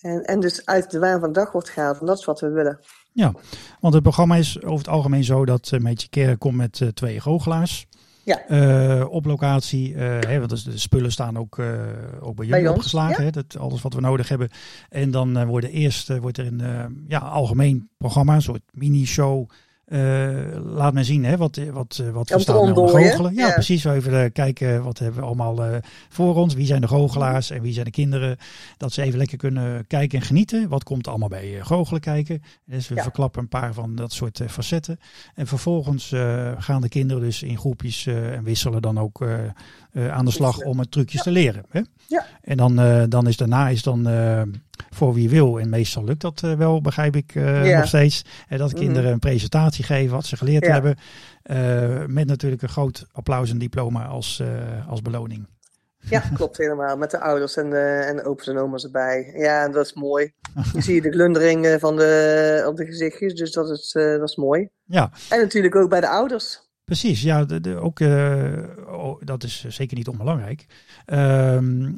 En, 0.00 0.22
en 0.22 0.40
dus 0.40 0.66
uit 0.66 0.90
de 0.90 0.98
waan 0.98 1.20
van 1.20 1.32
de 1.32 1.38
dag 1.40 1.52
wordt 1.52 1.70
gehaald. 1.70 2.00
En 2.00 2.06
dat 2.06 2.18
is 2.18 2.24
wat 2.24 2.40
we 2.40 2.48
willen. 2.48 2.80
Ja, 3.16 3.32
want 3.80 3.94
het 3.94 4.02
programma 4.02 4.36
is 4.36 4.62
over 4.62 4.78
het 4.78 4.88
algemeen 4.88 5.24
zo 5.24 5.44
dat 5.44 5.70
uh, 5.74 5.80
Meetje 5.80 6.08
Keren 6.08 6.38
komt 6.38 6.56
met 6.56 6.90
twee 6.94 7.20
goochelaars. 7.20 7.86
Ja. 8.24 8.50
Uh, 8.50 9.06
op 9.08 9.24
locatie, 9.24 9.92
uh, 9.92 9.98
hè, 10.20 10.38
want 10.38 10.64
de 10.64 10.78
spullen 10.78 11.12
staan 11.12 11.38
ook, 11.38 11.58
ook 12.20 12.36
bij 12.36 12.46
jullie 12.46 12.62
bij 12.62 12.68
opgeslagen. 12.68 13.24
Hè, 13.24 13.30
dat, 13.30 13.58
alles 13.58 13.82
wat 13.82 13.94
we 13.94 14.00
nodig 14.00 14.28
hebben. 14.28 14.48
En 14.88 15.10
dan 15.10 15.46
worden 15.46 15.70
eerst 15.70 16.18
wordt 16.18 16.38
er 16.38 16.46
een 16.46 17.04
ja, 17.08 17.18
algemeen 17.18 17.88
programma, 17.98 18.34
een 18.34 18.42
soort 18.42 18.62
mini-show 18.72 19.48
uh, 19.86 20.64
laat 20.64 20.92
men 20.92 21.04
zien 21.04 21.24
hè, 21.24 21.36
wat, 21.36 21.60
wat, 21.72 22.02
wat 22.12 22.28
we 22.28 22.38
staan 22.38 22.74
nou 22.74 22.88
goochelen. 22.88 23.34
Ja, 23.34 23.46
ja, 23.46 23.52
precies. 23.52 23.82
We 23.82 23.92
even 23.92 24.32
kijken 24.32 24.82
wat 24.82 24.98
hebben 24.98 25.20
we 25.20 25.26
allemaal 25.26 25.66
uh, 25.66 25.76
voor 26.08 26.34
ons. 26.34 26.54
Wie 26.54 26.66
zijn 26.66 26.80
de 26.80 26.88
goochelaars 26.88 27.50
en 27.50 27.62
wie 27.62 27.72
zijn 27.72 27.84
de 27.84 27.90
kinderen. 27.90 28.36
Dat 28.76 28.92
ze 28.92 29.02
even 29.02 29.18
lekker 29.18 29.38
kunnen 29.38 29.86
kijken 29.86 30.18
en 30.18 30.24
genieten. 30.24 30.68
Wat 30.68 30.84
komt 30.84 31.08
allemaal 31.08 31.28
bij 31.28 31.58
goochelen 31.60 32.00
kijken. 32.00 32.42
Dus 32.64 32.88
we 32.88 32.94
ja. 32.94 33.02
verklappen 33.02 33.42
een 33.42 33.48
paar 33.48 33.74
van 33.74 33.94
dat 33.94 34.12
soort 34.12 34.40
facetten. 34.48 34.98
En 35.34 35.46
vervolgens 35.46 36.08
gaan 36.58 36.80
de 36.80 36.88
kinderen 36.88 37.22
dus 37.22 37.42
in 37.42 37.58
groepjes 37.58 38.06
en 38.06 38.44
wisselen 38.44 38.82
dan 38.82 38.98
ook 38.98 39.26
aan 40.10 40.24
de 40.24 40.30
slag 40.30 40.58
om 40.58 40.78
het 40.78 40.90
trucjes 40.90 41.22
te 41.22 41.30
leren. 41.30 41.64
Hè? 41.68 41.80
Ja. 42.06 42.26
En 42.42 42.56
dan, 42.56 43.06
dan 43.08 43.26
is 43.28 43.36
daarna 43.36 43.68
is 43.68 43.82
dan 43.82 44.02
voor 44.90 45.14
wie 45.14 45.28
wil. 45.28 45.60
En 45.60 45.68
meestal 45.68 46.04
lukt 46.04 46.20
dat 46.20 46.42
uh, 46.44 46.52
wel, 46.52 46.80
begrijp 46.80 47.16
ik 47.16 47.34
uh, 47.34 47.76
nog 47.76 47.86
steeds. 47.86 48.24
En 48.48 48.58
dat 48.58 48.72
mhm. 48.72 48.80
kinderen 48.80 49.12
een 49.12 49.18
presentatie 49.18 49.84
geven 49.84 50.14
wat 50.14 50.26
ze 50.26 50.36
geleerd 50.36 50.66
hebben. 50.66 50.96
Uh, 51.50 52.04
met 52.06 52.26
natuurlijk 52.26 52.62
een 52.62 52.68
groot 52.68 53.06
applaus 53.12 53.50
en 53.50 53.58
diploma 53.58 54.04
als, 54.04 54.42
als 54.88 55.02
beloning. 55.02 55.46
Ja, 55.98 56.20
klopt 56.34 56.56
helemaal. 56.56 56.96
Met 56.96 57.10
de 57.10 57.20
ouders 57.20 57.56
en, 57.56 57.70
de, 57.70 58.04
en 58.08 58.16
de 58.16 58.24
opa's 58.24 58.46
en 58.46 58.58
oma's 58.58 58.84
erbij. 58.84 59.32
Ja, 59.36 59.68
dat 59.68 59.84
is 59.84 59.92
mooi. 59.92 60.32
Je 60.72 60.80
ziet 60.80 61.02
de 61.02 61.10
glundering 61.10 61.76
van 61.80 61.96
de, 61.96 62.64
op 62.66 62.76
de 62.76 62.84
gezichtjes, 62.84 63.34
dus 63.34 63.52
dat 63.52 63.70
is, 63.70 63.92
dat 63.92 64.28
is 64.28 64.36
mooi. 64.36 64.68
Ja. 64.84 65.10
En 65.28 65.40
natuurlijk 65.40 65.76
ook 65.76 65.90
bij 65.90 66.00
de 66.00 66.08
ouders. 66.08 66.64
Precies, 66.84 67.22
ja, 67.22 67.44
de, 67.44 67.60
de, 67.60 67.76
ook, 67.76 68.00
oh, 68.00 69.20
dat 69.24 69.42
is 69.42 69.64
zeker 69.68 69.96
niet 69.96 70.08
onbelangrijk. 70.08 70.66
Ehm, 71.06 71.92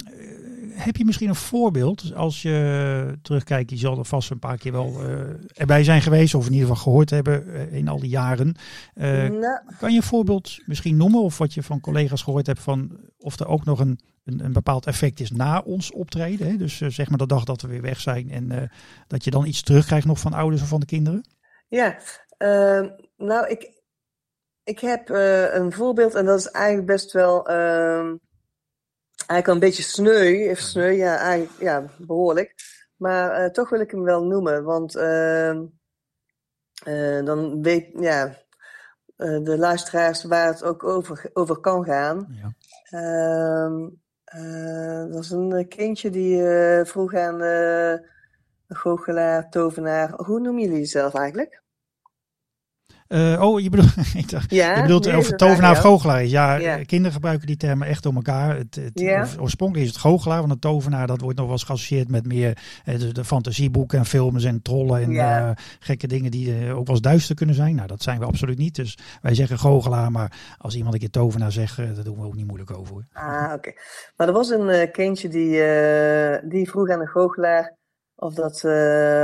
heb 0.78 0.96
je 0.96 1.04
misschien 1.04 1.28
een 1.28 1.34
voorbeeld 1.34 2.14
als 2.14 2.42
je 2.42 3.18
terugkijkt? 3.22 3.70
Je 3.70 3.76
zal 3.76 3.98
er 3.98 4.04
vast 4.04 4.30
een 4.30 4.38
paar 4.38 4.58
keer 4.58 4.72
wel 4.72 5.04
uh, 5.04 5.20
erbij 5.54 5.84
zijn 5.84 6.02
geweest, 6.02 6.34
of 6.34 6.46
in 6.46 6.52
ieder 6.52 6.68
geval 6.68 6.82
gehoord 6.82 7.10
hebben 7.10 7.46
uh, 7.46 7.72
in 7.72 7.88
al 7.88 7.98
die 7.98 8.10
jaren. 8.10 8.54
Uh, 8.94 9.28
nou. 9.28 9.60
Kan 9.78 9.90
je 9.90 9.96
een 9.96 10.02
voorbeeld 10.02 10.58
misschien 10.66 10.96
noemen, 10.96 11.22
of 11.22 11.38
wat 11.38 11.54
je 11.54 11.62
van 11.62 11.80
collega's 11.80 12.22
gehoord 12.22 12.46
hebt 12.46 12.60
van 12.60 13.00
of 13.18 13.38
er 13.38 13.46
ook 13.46 13.64
nog 13.64 13.80
een, 13.80 14.00
een, 14.24 14.44
een 14.44 14.52
bepaald 14.52 14.86
effect 14.86 15.20
is 15.20 15.30
na 15.30 15.60
ons 15.60 15.92
optreden? 15.92 16.46
Hè? 16.46 16.56
Dus 16.56 16.76
zeg 16.76 17.08
maar 17.08 17.18
de 17.18 17.26
dag 17.26 17.44
dat 17.44 17.62
we 17.62 17.68
weer 17.68 17.82
weg 17.82 18.00
zijn 18.00 18.30
en 18.30 18.70
dat 19.06 19.24
je 19.24 19.30
dan 19.30 19.46
iets 19.46 19.62
terugkrijgt 19.62 20.06
nog 20.06 20.20
van 20.20 20.32
ouders 20.32 20.62
of 20.62 20.68
van 20.68 20.80
de 20.80 20.86
kinderen? 20.86 21.28
Ja, 21.68 21.98
ehm, 22.36 22.88
nou 23.16 23.48
ik, 23.48 23.82
ik 24.64 24.78
heb 24.78 25.08
een 25.52 25.72
voorbeeld 25.72 26.14
en 26.14 26.24
dat 26.24 26.38
is 26.38 26.50
eigenlijk 26.50 26.86
best 26.86 27.12
wel 27.12 27.46
ehm, 29.28 29.34
eigenlijk 29.34 29.48
een 29.48 29.68
beetje 29.68 29.82
sneu, 29.82 30.48
even 30.48 30.62
sneu, 30.62 30.90
ja, 30.90 31.16
eigenlijk, 31.16 31.60
ja 31.60 31.84
behoorlijk. 31.98 32.54
Maar 32.96 33.44
uh, 33.44 33.50
toch 33.50 33.68
wil 33.68 33.80
ik 33.80 33.90
hem 33.90 34.02
wel 34.02 34.24
noemen, 34.24 34.64
want 34.64 34.96
uh, 34.96 35.54
uh, 36.84 37.24
dan 37.24 37.62
weet 37.62 37.88
ja, 38.00 38.36
de 39.16 39.56
luisteraars 39.58 40.24
waar 40.24 40.46
het 40.46 40.62
ook 40.62 40.84
over, 40.84 41.30
over 41.32 41.58
kan 41.58 41.84
gaan. 41.84 42.26
Ja. 42.28 42.54
Ehm, 42.90 43.88
dat 45.12 45.24
is 45.24 45.30
een 45.30 45.68
kindje 45.68 46.10
die 46.10 46.42
vroeg 46.84 47.14
aan 47.14 47.38
de 47.38 48.02
goochelaar, 48.68 49.50
tovenaar. 49.50 50.22
Hoe 50.24 50.40
noemen 50.40 50.62
jullie 50.62 50.78
jezelf 50.78 51.14
eigenlijk? 51.14 51.62
Uh, 53.09 53.42
oh, 53.42 53.61
je 53.61 53.71
bedoelt, 53.71 53.94
ja, 54.49 54.75
je 54.77 54.83
bedoelt 54.83 55.12
over 55.12 55.37
tovenaar 55.37 55.71
of 55.71 55.79
goochelaar. 55.79 56.25
Ja, 56.25 56.55
ja, 56.55 56.85
kinderen 56.85 57.12
gebruiken 57.12 57.47
die 57.47 57.57
termen 57.57 57.88
echt 57.88 58.03
door 58.03 58.14
elkaar. 58.14 58.57
Het, 58.57 58.75
het, 58.75 58.90
ja. 58.94 59.27
Oorspronkelijk 59.40 59.87
is 59.87 59.92
het 59.92 60.01
goochelaar, 60.01 60.38
want 60.38 60.53
een 60.53 60.59
tovenaar 60.59 61.07
dat 61.07 61.21
wordt 61.21 61.37
nog 61.37 61.47
wel 61.47 61.55
eens 61.55 61.64
geassocieerd 61.64 62.11
met 62.11 62.27
meer 62.27 62.59
uh, 62.87 62.99
de, 62.99 63.12
de, 63.12 63.25
fantasieboeken 63.25 63.99
en 63.99 64.05
films 64.05 64.44
en 64.44 64.62
trollen 64.62 65.03
en 65.03 65.11
uh, 65.11 65.51
gekke 65.79 66.07
dingen 66.07 66.31
die 66.31 66.73
ook 66.73 66.87
wel 66.87 66.97
eens 66.97 67.01
duister 67.01 67.35
kunnen 67.35 67.55
zijn. 67.55 67.75
Nou, 67.75 67.88
dat 67.88 68.03
zijn 68.03 68.18
we 68.18 68.25
absoluut 68.25 68.59
niet. 68.59 68.75
Dus 68.75 68.99
wij 69.23 69.35
zeggen 69.35 69.59
goochelaar, 69.59 70.11
maar 70.11 70.33
als 70.59 70.75
iemand 70.75 70.94
een 70.94 71.01
keer 71.01 71.11
tovenaar 71.11 71.53
zegt, 71.53 71.77
daar 71.77 72.05
doen 72.05 72.18
we 72.18 72.27
ook 72.27 72.35
niet 72.35 72.47
moeilijk 72.47 72.71
over. 72.71 72.92
Hoor. 72.92 73.05
Ah, 73.12 73.53
oké. 73.55 73.73
Maar 74.16 74.27
er 74.27 74.33
was 74.33 74.51
een 74.51 74.90
kindje 74.90 75.29
die, 75.29 75.51
die 76.49 76.71
vroeg 76.71 76.90
aan 76.90 76.99
de 76.99 77.07
goochelaar 77.07 77.77
of 78.14 78.35
dat, 78.35 78.61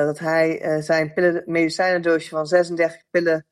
dat 0.07 0.19
hij 0.19 0.79
zijn 0.83 1.13
pillen, 1.13 1.43
medicijnendoosje 1.47 2.29
van 2.29 2.47
36 2.47 3.03
pillen 3.11 3.47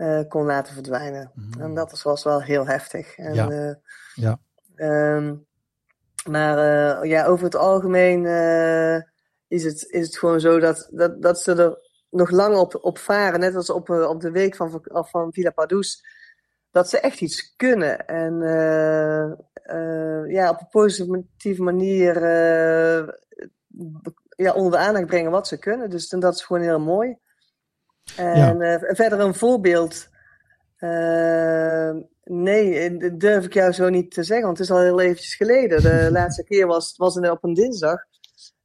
uh, 0.00 0.20
kon 0.28 0.44
laten 0.44 0.74
verdwijnen. 0.74 1.30
Mm. 1.34 1.60
En 1.60 1.74
dat 1.74 2.02
was 2.02 2.24
wel 2.24 2.42
heel 2.42 2.66
heftig. 2.66 3.16
En, 3.16 3.34
ja. 3.34 3.50
Uh, 3.50 3.74
ja. 4.14 4.38
Um, 5.16 5.46
maar 6.30 6.58
uh, 6.58 7.10
ja, 7.10 7.26
over 7.26 7.44
het 7.44 7.54
algemeen 7.54 8.24
is, 9.48 9.64
het, 9.64 9.84
is 9.88 10.06
het 10.06 10.18
gewoon 10.18 10.40
zo 10.40 10.58
dat, 10.58 10.88
dat, 10.90 11.22
dat 11.22 11.40
ze 11.40 11.54
er 11.54 11.78
nog 12.10 12.30
lang 12.30 12.56
op, 12.56 12.78
op 12.80 12.98
varen. 12.98 13.40
Net 13.40 13.54
als 13.54 13.70
op, 13.70 13.90
op 13.90 14.20
de 14.20 14.30
week 14.30 14.56
van, 14.56 14.82
van 14.84 15.32
Villa 15.32 15.50
Padus. 15.50 16.04
Dat 16.70 16.88
ze 16.88 17.00
echt 17.00 17.20
iets 17.20 17.54
kunnen. 17.56 18.06
En 18.06 18.34
ja, 20.28 20.50
op 20.50 20.60
een 20.60 20.68
positieve 20.70 21.62
manier 21.62 22.20
ja, 24.36 24.52
onder 24.52 24.70
de 24.70 24.78
aandacht 24.78 25.06
brengen 25.06 25.30
wat 25.30 25.48
ze 25.48 25.58
kunnen. 25.58 25.90
Dus 25.90 26.08
en 26.08 26.20
dat 26.20 26.34
is 26.34 26.44
gewoon 26.44 26.62
heel 26.62 26.80
mooi. 26.80 27.18
En 28.16 28.36
ja. 28.36 28.54
uh, 28.54 28.94
verder 28.94 29.20
een 29.20 29.34
voorbeeld. 29.34 30.08
Uh, 30.78 31.90
nee, 32.24 33.16
durf 33.16 33.44
ik 33.44 33.54
jou 33.54 33.72
zo 33.72 33.88
niet 33.88 34.10
te 34.10 34.22
zeggen, 34.22 34.46
want 34.46 34.58
het 34.58 34.66
is 34.66 34.72
al 34.72 34.82
heel 34.82 35.00
eventjes 35.00 35.34
geleden. 35.34 35.82
De 35.82 36.08
laatste 36.18 36.44
keer 36.44 36.66
was, 36.66 36.94
was 36.96 37.14
het 37.14 37.30
op 37.30 37.44
een 37.44 37.54
dinsdag. 37.54 37.98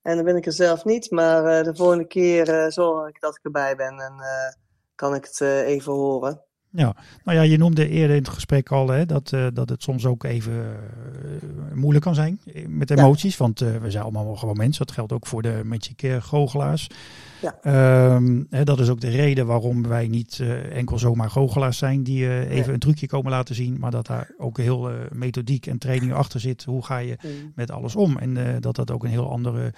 En 0.02 0.16
dan 0.16 0.26
ben 0.26 0.36
ik 0.36 0.46
er 0.46 0.52
zelf 0.52 0.86
niet, 0.86 1.12
maar 1.12 1.44
uh, 1.44 1.64
de 1.64 1.76
volgende 1.76 2.08
keer 2.08 2.72
zorg 2.72 3.10
ik 3.10 3.20
dat 3.20 3.36
ik 3.36 3.44
erbij 3.44 3.76
ben 3.76 4.00
en 4.00 4.14
kan 4.96 5.16
ik 5.16 5.26
het 5.26 5.42
even 5.42 5.94
horen. 5.94 6.46
Ja, 6.76 6.96
nou 7.24 7.38
ja, 7.38 7.44
je 7.44 7.58
noemde 7.58 7.90
eerder 7.90 8.16
in 8.16 8.24
het 8.24 8.34
gesprek 8.34 8.72
al 8.72 8.88
hè, 8.88 9.06
dat, 9.06 9.32
uh, 9.32 9.48
dat 9.54 9.70
het 9.70 9.84
soms 9.84 10.06
ook 10.06 10.24
even 10.24 10.54
uh, 10.54 11.74
moeilijk 11.74 12.06
kan 12.06 12.16
zijn 12.16 12.40
met 12.68 12.92
emoties. 12.92 13.38
Ja. 13.38 13.44
Want 13.44 13.62
uh, 13.62 13.78
we 13.78 13.92
zijn 13.92 14.04
allemaal 14.04 14.36
gewoon 14.36 14.58
mensen. 14.58 14.86
Dat 14.86 14.96
geldt 14.96 15.12
ook 15.12 15.28
voor 15.28 15.42
de 15.42 15.62
Magic 15.64 16.18
goochelaars. 16.20 16.90
Ja. 17.42 18.16
Um, 18.16 18.48
hè, 18.50 18.64
dat 18.64 18.80
is 18.80 18.90
ook 18.90 19.00
de 19.00 19.10
reden 19.10 19.46
waarom 19.46 19.88
wij 19.88 20.08
niet 20.08 20.44
enkel 20.72 21.00
zomaar 21.00 21.30
goochelaars 21.30 21.78
zijn 21.78 22.04
die 22.04 22.48
even 22.48 22.74
een 22.74 22.80
trucje 22.80 23.08
komen 23.08 23.32
laten 23.32 23.56
zien. 23.56 23.80
Maar 23.80 23.92
dat 23.92 24.08
daar 24.08 24.34
ook 24.38 24.58
heel 24.58 24.92
methodiek 25.12 25.68
en 25.68 25.78
training 25.78 26.14
achter 26.14 26.40
zit. 26.40 26.64
Hoe 26.64 26.86
ga 26.86 26.98
je 26.98 27.18
mm. 27.22 27.52
met 27.56 27.72
alles 27.72 27.96
om? 27.96 28.18
En 28.18 28.62
dat 28.62 28.76
dat 28.76 28.92
ook 28.92 29.04
een 29.04 29.10
heel 29.10 29.32
andere 29.32 29.74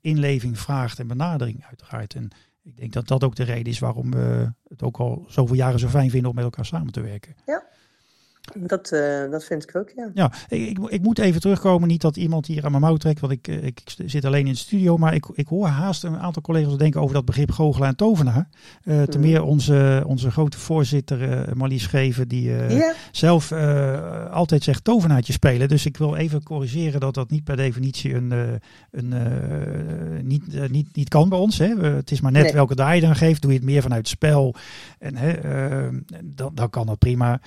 inleving 0.00 0.58
vraagt 0.58 0.98
en 0.98 1.06
benadering 1.06 1.64
uiteraard. 1.68 2.14
En 2.14 2.28
ik 2.62 2.76
denk 2.76 2.92
dat 2.92 3.08
dat 3.08 3.24
ook 3.24 3.34
de 3.36 3.44
reden 3.44 3.72
is 3.72 3.78
waarom 3.78 4.10
we 4.10 4.52
het 4.68 4.82
ook 4.82 4.96
al 4.96 5.24
zoveel 5.28 5.56
jaren 5.56 5.78
zo 5.78 5.88
fijn 5.88 6.10
vinden 6.10 6.30
om 6.30 6.36
met 6.36 6.44
elkaar 6.44 6.66
samen 6.66 6.92
te 6.92 7.00
werken. 7.00 7.34
Ja. 7.46 7.64
Dat, 8.52 8.92
uh, 8.92 9.30
dat 9.30 9.44
vind 9.44 9.62
ik 9.62 9.76
ook, 9.76 9.90
ja. 9.96 10.10
Ja, 10.14 10.32
ik, 10.48 10.78
ik, 10.78 11.02
moet 11.02 11.18
even 11.18 11.40
terugkomen. 11.40 11.88
Niet 11.88 12.00
dat 12.00 12.16
iemand 12.16 12.46
hier 12.46 12.64
aan 12.64 12.70
mijn 12.70 12.82
mouw 12.82 12.96
trekt, 12.96 13.20
want 13.20 13.32
ik, 13.32 13.48
ik, 13.48 13.80
ik 13.96 14.10
zit 14.10 14.24
alleen 14.24 14.46
in 14.46 14.52
de 14.52 14.58
studio. 14.58 14.96
Maar 14.96 15.14
ik, 15.14 15.26
ik 15.32 15.46
hoor 15.46 15.66
haast 15.66 16.04
een 16.04 16.18
aantal 16.18 16.42
collega's 16.42 16.76
denken 16.76 17.00
over 17.00 17.14
dat 17.14 17.24
begrip 17.24 17.50
goochelaar 17.50 17.88
en 17.88 17.96
tovenaar. 17.96 18.48
Uh, 18.84 19.02
ten 19.02 19.20
meer 19.20 19.42
onze, 19.42 20.02
onze 20.06 20.30
grote 20.30 20.58
voorzitter 20.58 21.48
uh, 21.48 21.54
Marlies 21.54 21.82
Scheven, 21.82 22.28
die 22.28 22.52
zelf 23.12 23.52
altijd 24.30 24.64
zegt 24.64 24.84
tovenaartje 24.84 25.32
spelen. 25.32 25.68
Dus 25.68 25.86
ik 25.86 25.96
wil 25.96 26.16
even 26.16 26.42
corrigeren 26.42 27.00
dat 27.00 27.14
dat 27.14 27.30
niet 27.30 27.44
per 27.44 27.56
definitie 27.56 28.14
een, 28.14 28.60
een, 28.90 29.14
niet, 30.22 30.70
niet, 30.70 30.88
niet 30.96 31.08
kan 31.08 31.28
bij 31.28 31.38
ons. 31.38 31.58
Hè. 31.58 31.66
het 31.66 32.10
is 32.10 32.20
maar 32.20 32.32
net 32.32 32.52
welke 32.52 32.74
draai 32.74 33.00
je 33.00 33.06
dan 33.06 33.16
geeft. 33.16 33.42
Doe 33.42 33.50
je 33.50 33.56
het 33.56 33.66
meer 33.66 33.82
vanuit 33.82 34.08
spel, 34.08 34.54
en, 34.98 35.16
hè, 35.16 35.32
dan, 36.24 36.54
dan 36.54 36.70
kan 36.70 36.86
dat 36.86 36.98
prima. 36.98 37.40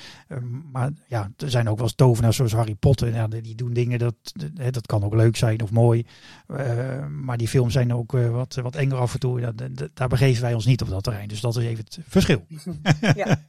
maar 0.72 0.87
ja, 1.08 1.32
er 1.38 1.50
zijn 1.50 1.70
ook 1.70 1.76
wel 1.76 1.86
eens 1.86 1.96
tovenaars 1.96 2.36
zoals 2.36 2.54
Harry 2.54 2.76
Potter. 2.76 3.14
Ja, 3.14 3.28
die 3.28 3.56
doen 3.56 3.74
dingen 3.74 4.00
dat, 4.00 4.16
dat 4.72 4.86
kan 4.86 5.04
ook 5.04 5.14
leuk 5.14 5.36
zijn 5.36 5.62
of 5.62 5.72
mooi. 5.72 6.06
Uh, 6.48 7.06
maar 7.08 7.38
die 7.38 7.48
films 7.48 7.74
zijn 7.74 7.94
ook 7.94 8.14
uh, 8.14 8.30
wat, 8.30 8.56
wat 8.56 8.76
enger 8.76 8.98
af 8.98 9.14
en 9.14 9.20
toe. 9.20 9.40
Ja, 9.40 9.52
daar 9.94 10.08
begeven 10.08 10.42
wij 10.42 10.54
ons 10.54 10.66
niet 10.66 10.82
op 10.82 10.90
dat 10.90 11.04
terrein. 11.04 11.28
Dus 11.28 11.42
dat 11.42 11.56
is 11.56 11.64
even 11.64 11.84
het 11.84 12.00
verschil. 12.08 12.46
Ja, 13.16 13.40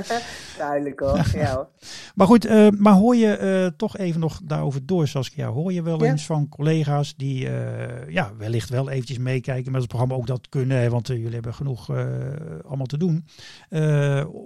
duidelijk 0.58 1.00
hoor. 1.00 1.26
Ja, 1.32 1.54
hoor. 1.54 1.68
Maar 2.14 2.26
goed, 2.26 2.46
uh, 2.46 2.68
maar 2.70 2.92
hoor 2.92 3.16
je 3.16 3.72
toch 3.76 3.96
even 3.96 4.20
nog 4.20 4.40
daarover 4.44 4.86
door, 4.86 5.08
Saskia. 5.08 5.48
Hoor 5.48 5.72
je 5.72 5.82
wel 5.82 6.04
eens 6.04 6.26
van 6.26 6.48
collega's 6.48 7.14
die 7.16 7.48
ja, 8.08 8.32
wellicht 8.38 8.68
wel 8.68 8.90
eventjes 8.90 9.18
meekijken 9.18 9.72
met 9.72 9.80
het 9.80 9.90
programma 9.90 10.14
ook 10.14 10.26
dat 10.26 10.48
kunnen. 10.48 10.76
Hè, 10.76 10.90
want 10.90 11.06
jullie 11.06 11.30
hebben 11.32 11.54
genoeg 11.54 11.90
allemaal 12.66 12.86
te 12.86 12.98
doen. 12.98 13.26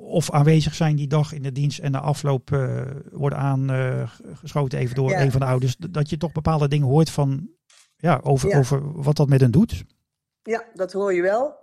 of 0.07 0.31
aanwezig 0.31 0.75
zijn 0.75 0.97
die 0.97 1.09
dag 1.09 1.33
in 1.33 1.43
de 1.43 1.53
dienst 1.53 1.79
en 1.79 1.91
na 1.91 2.01
afloop 2.01 2.40
uh, 2.53 2.83
worden 3.11 3.39
aangeschoten 3.39 4.79
even 4.79 4.95
door 4.95 5.13
een 5.13 5.31
van 5.31 5.41
de 5.41 5.47
ouders. 5.47 5.77
Dat 5.77 6.11
je 6.11 6.17
toch 6.17 6.33
bepaalde 6.33 6.69
dingen 6.69 6.87
hoort 6.87 7.11
van, 7.11 7.51
ja, 7.97 8.21
over, 8.23 8.59
over 8.59 9.03
wat 9.03 9.17
dat 9.17 9.29
met 9.29 9.41
hen 9.41 9.51
doet. 9.51 9.85
Ja, 10.43 10.65
dat 10.75 10.93
hoor 10.93 11.15
je 11.15 11.23
wel. 11.23 11.59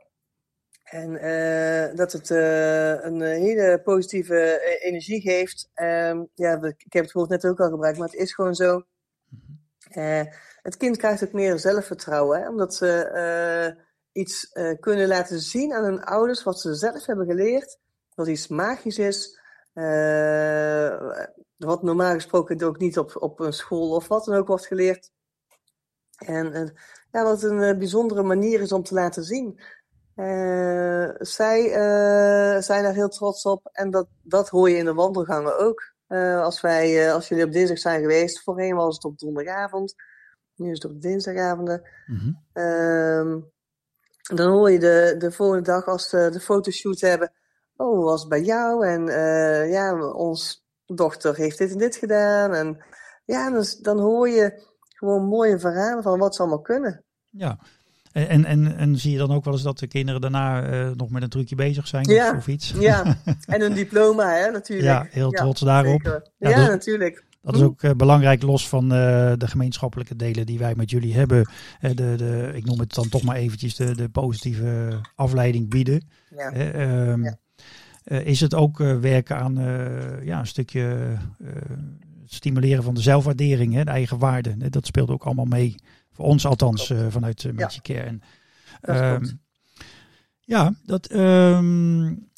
En 0.83 1.11
uh, 1.11 1.95
dat 1.95 2.11
het 2.11 2.29
uh, 2.29 3.03
een 3.05 3.21
hele 3.21 3.81
positieve 3.83 4.59
energie 4.81 5.21
geeft. 5.21 5.69
Uh, 5.75 6.21
ja, 6.33 6.61
ik 6.61 6.93
heb 6.93 7.03
het 7.03 7.11
woord 7.11 7.29
net 7.29 7.45
ook 7.45 7.59
al 7.59 7.69
gebruikt, 7.69 7.97
maar 7.97 8.07
het 8.07 8.19
is 8.19 8.33
gewoon 8.33 8.55
zo. 8.55 8.83
Mhm. 9.89 10.25
het 10.61 10.77
kind 10.77 10.97
krijgt 10.97 11.23
ook 11.23 11.31
meer 11.31 11.59
zelfvertrouwen, 11.59 12.41
hè, 12.41 12.49
omdat 12.49 12.75
ze 12.75 13.75
iets 14.11 14.51
kunnen 14.79 15.07
laten 15.07 15.39
zien 15.39 15.73
aan 15.73 15.83
hun 15.83 16.03
ouders 16.03 16.43
wat 16.43 16.59
ze 16.59 16.75
zelf 16.75 17.05
hebben 17.05 17.25
geleerd, 17.25 17.77
wat 18.15 18.27
iets 18.27 18.47
magisch 18.47 18.99
is, 18.99 19.39
uh, 19.77 21.23
wat 21.57 21.83
normaal 21.83 22.13
gesproken 22.13 22.63
ook 22.63 22.77
niet 22.77 22.97
op, 22.97 23.15
op 23.19 23.39
een 23.39 23.53
school 23.53 23.95
of 23.95 24.07
wat 24.07 24.25
dan 24.25 24.35
ook 24.35 24.47
wordt 24.47 24.67
geleerd. 24.67 25.11
En 26.17 26.55
uh, 26.55 26.69
ja, 27.11 27.23
wat 27.23 27.43
een 27.43 27.61
uh, 27.61 27.77
bijzondere 27.77 28.23
manier 28.23 28.61
is 28.61 28.71
om 28.71 28.83
te 28.83 28.93
laten 28.93 29.23
zien. 29.23 29.59
zij 31.19 31.69
zijn 32.61 32.83
daar 32.83 32.93
heel 32.93 33.09
trots 33.09 33.43
op 33.43 33.69
en 33.71 33.91
dat, 33.91 34.07
dat 34.21 34.49
hoor 34.49 34.69
je 34.69 34.77
in 34.77 34.85
de 34.85 34.93
wandelgangen 34.93 35.59
ook. 35.59 35.93
als, 36.43 36.61
wij, 36.61 37.13
als 37.13 37.27
jullie 37.27 37.45
op 37.45 37.51
dinsdag 37.51 37.77
zijn 37.77 38.01
geweest, 38.01 38.43
voorheen 38.43 38.75
was 38.75 38.95
het 38.95 39.05
op 39.05 39.19
donderdagavond, 39.19 39.95
nu 40.55 40.71
is 40.71 40.83
het 40.83 40.91
op 40.91 41.01
dinsdagavonden. 41.01 41.89
Mm 42.05 42.17
-hmm. 42.17 43.51
dan 44.35 44.51
hoor 44.51 44.71
je 44.71 44.79
de, 44.79 45.15
de 45.17 45.31
volgende 45.31 45.63
dag 45.63 45.85
als 45.85 46.09
ze 46.09 46.29
de 46.31 46.39
fotoshoot 46.39 46.99
hebben 46.99 47.31
oh, 47.77 48.03
was 48.03 48.27
bij 48.27 48.41
jou 48.41 48.87
en 48.87 49.07
uh, 49.07 49.71
ja, 49.71 50.11
ons 50.11 50.65
dochter 50.85 51.35
heeft 51.35 51.57
dit 51.57 51.71
en 51.71 51.77
dit 51.77 51.95
gedaan. 51.95 52.53
En 52.53 52.83
ja, 53.25 53.49
dan, 53.49 53.65
dan 53.81 53.99
hoor 53.99 54.29
je 54.29 54.63
gewoon 54.87 55.25
mooie 55.25 55.59
verhalen 55.59 56.03
van 56.03 56.19
wat 56.19 56.35
ze 56.35 56.41
allemaal 56.41 56.61
kunnen. 56.61 57.03
Ja, 57.29 57.59
en, 58.11 58.45
en, 58.45 58.77
en 58.77 58.95
zie 58.95 59.11
je 59.11 59.17
dan 59.17 59.31
ook 59.31 59.43
wel 59.43 59.53
eens 59.53 59.63
dat 59.63 59.79
de 59.79 59.87
kinderen 59.87 60.21
daarna 60.21 60.69
uh, 60.69 60.91
nog 60.95 61.09
met 61.09 61.21
een 61.21 61.29
trucje 61.29 61.55
bezig 61.55 61.87
zijn 61.87 62.09
ja, 62.09 62.35
of, 62.37 62.47
iets? 62.47 62.73
Ja, 62.79 63.17
en 63.45 63.61
een 63.61 63.73
diploma 63.73 64.33
hè, 64.33 64.51
natuurlijk. 64.51 64.87
Ja, 64.87 65.07
heel 65.09 65.31
trots 65.31 65.61
daarop. 65.61 66.21
Ja, 66.37 66.49
ja 66.49 66.67
natuurlijk. 66.67 67.25
Dat 67.41 67.55
is 67.55 67.61
ook 67.61 67.81
uh, 67.81 67.91
belangrijk, 67.91 68.41
los 68.41 68.69
van 68.69 68.83
uh, 68.83 68.89
de 69.37 69.47
gemeenschappelijke 69.47 70.15
delen 70.15 70.45
die 70.45 70.59
wij 70.59 70.75
met 70.75 70.89
jullie 70.89 71.15
hebben. 71.15 71.49
Uh, 71.81 71.91
de, 71.95 72.15
de, 72.15 72.51
ik 72.53 72.65
noem 72.65 72.79
het 72.79 72.93
dan 72.93 73.09
toch 73.09 73.23
maar 73.23 73.35
eventjes 73.35 73.75
de, 73.75 73.95
de 73.95 74.09
positieve 74.09 74.99
afleiding 75.15 75.69
bieden. 75.69 76.07
Ja. 76.29 76.53
Um, 77.09 77.23
ja. 77.23 77.37
Eh, 78.07 78.25
is 78.25 78.39
het 78.39 78.53
ook 78.53 78.79
eh, 78.79 78.99
werken 78.99 79.37
aan 79.37 79.59
eh, 79.59 80.25
ja, 80.25 80.39
een 80.39 80.47
stukje 80.47 81.17
stimuleren 82.25 82.83
van 82.83 82.93
de 82.93 83.01
zelfwaardering, 83.01 83.73
hè, 83.73 83.83
de 83.83 83.91
eigen 83.91 84.17
waarde. 84.17 84.69
Dat 84.69 84.85
speelt 84.85 85.09
ook 85.09 85.23
allemaal 85.23 85.45
mee. 85.45 85.75
Voor 86.11 86.25
ons 86.25 86.45
althans, 86.45 86.93
vanuit 87.09 87.43
uh, 87.43 87.53
Magic 87.53 87.81
Care. 87.81 87.99
En, 87.99 88.21
ehm, 88.81 89.25
ja, 90.39 90.73
dat. 90.85 91.11
Um, 91.11 92.29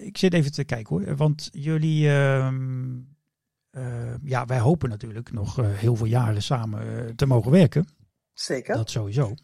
ik 0.00 0.18
zit 0.18 0.34
even 0.34 0.52
te 0.52 0.64
kijken 0.64 0.96
hoor. 0.96 1.16
Want 1.16 1.48
jullie. 1.52 2.08
Um, 2.10 3.16
uh, 3.70 4.14
ja, 4.22 4.46
wij 4.46 4.58
hopen 4.58 4.88
natuurlijk 4.88 5.32
nog 5.32 5.56
heel 5.56 5.96
veel 5.96 6.06
jaren 6.06 6.42
samen 6.42 7.16
te 7.16 7.26
mogen 7.26 7.50
werken. 7.50 7.88
Zeker. 8.32 8.74
Dat 8.74 8.90
sowieso. 8.90 9.34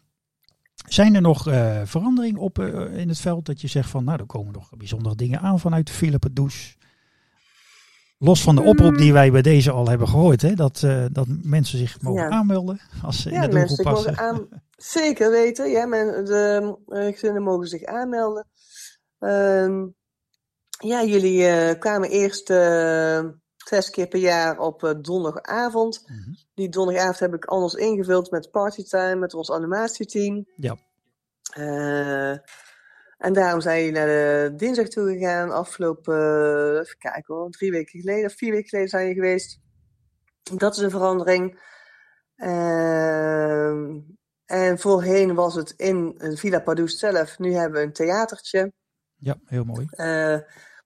Zijn 0.87 1.15
er 1.15 1.21
nog 1.21 1.47
uh, 1.47 1.81
veranderingen 1.83 2.41
op 2.41 2.59
uh, 2.59 2.97
in 2.97 3.09
het 3.09 3.19
veld 3.19 3.45
dat 3.45 3.61
je 3.61 3.67
zegt 3.67 3.89
van, 3.89 4.03
nou, 4.03 4.19
er 4.19 4.25
komen 4.25 4.53
nog 4.53 4.69
bijzondere 4.77 5.15
dingen 5.15 5.39
aan 5.39 5.59
vanuit 5.59 5.87
de 5.87 5.93
Philippe 5.93 6.33
Douche? 6.33 6.75
Los 8.17 8.43
van 8.43 8.55
de 8.55 8.61
oproep 8.61 8.97
die 8.97 9.13
wij 9.13 9.31
bij 9.31 9.41
deze 9.41 9.71
al 9.71 9.87
hebben 9.87 10.07
gehoord, 10.07 10.41
hè, 10.41 10.53
dat, 10.53 10.81
uh, 10.85 11.05
dat 11.11 11.27
mensen 11.43 11.77
zich 11.77 12.01
mogen 12.01 12.31
aanmelden 12.31 12.79
als 13.03 13.21
ze 13.21 13.29
ja, 13.31 13.43
in 13.43 13.49
de 13.49 13.55
doelgroep 13.55 13.85
passen. 13.85 14.17
Aan, 14.17 14.47
zeker 14.75 15.31
weten, 15.31 15.69
ja, 15.69 15.85
men, 15.85 16.25
de 16.25 16.77
gezinnen 17.11 17.43
mogen 17.43 17.67
zich 17.67 17.83
aanmelden. 17.83 18.47
Uh, 19.19 19.85
ja, 20.79 21.03
jullie 21.03 21.77
kwamen 21.77 22.09
eerst 22.09 22.49
zes 23.71 23.89
keer 23.89 24.07
per 24.07 24.19
jaar 24.19 24.59
op 24.59 24.97
donderdagavond. 25.01 26.03
Mm 26.07 26.15
-hmm. 26.15 26.35
Die 26.53 26.69
donderdagavond 26.69 27.19
heb 27.19 27.33
ik 27.33 27.45
anders 27.45 27.73
ingevuld 27.73 28.31
met 28.31 28.51
partytime, 28.51 29.15
met 29.15 29.33
ons 29.33 29.51
animatieteam. 29.51 30.45
Ja. 30.55 30.77
Uh, 31.57 32.37
en 33.17 33.33
daarom 33.33 33.61
zijn 33.61 33.77
jullie 33.77 33.93
naar 33.93 34.07
de 34.07 34.53
dinsdag 34.55 34.87
toe 34.87 35.11
gegaan. 35.11 35.51
Afgelopen, 35.51 36.15
uh, 36.73 36.79
even 36.79 36.97
kijken 36.97 37.35
hoor, 37.35 37.49
drie 37.49 37.71
weken 37.71 37.99
geleden 37.99 38.25
of 38.25 38.35
vier 38.35 38.51
weken 38.51 38.69
geleden 38.69 38.89
zijn 38.89 39.07
je 39.07 39.13
geweest. 39.13 39.59
Dat 40.57 40.75
is 40.75 40.81
een 40.81 40.89
verandering. 40.89 41.59
Uh, 42.37 43.69
en 44.45 44.79
voorheen 44.79 45.35
was 45.35 45.55
het 45.55 45.73
in 45.77 46.15
Villa 46.17 46.59
Pardoes 46.59 46.97
zelf. 46.97 47.39
Nu 47.39 47.53
hebben 47.53 47.79
we 47.79 47.85
een 47.85 47.93
theatertje. 47.93 48.73
Ja, 49.15 49.35
heel 49.45 49.63
mooi. 49.63 49.87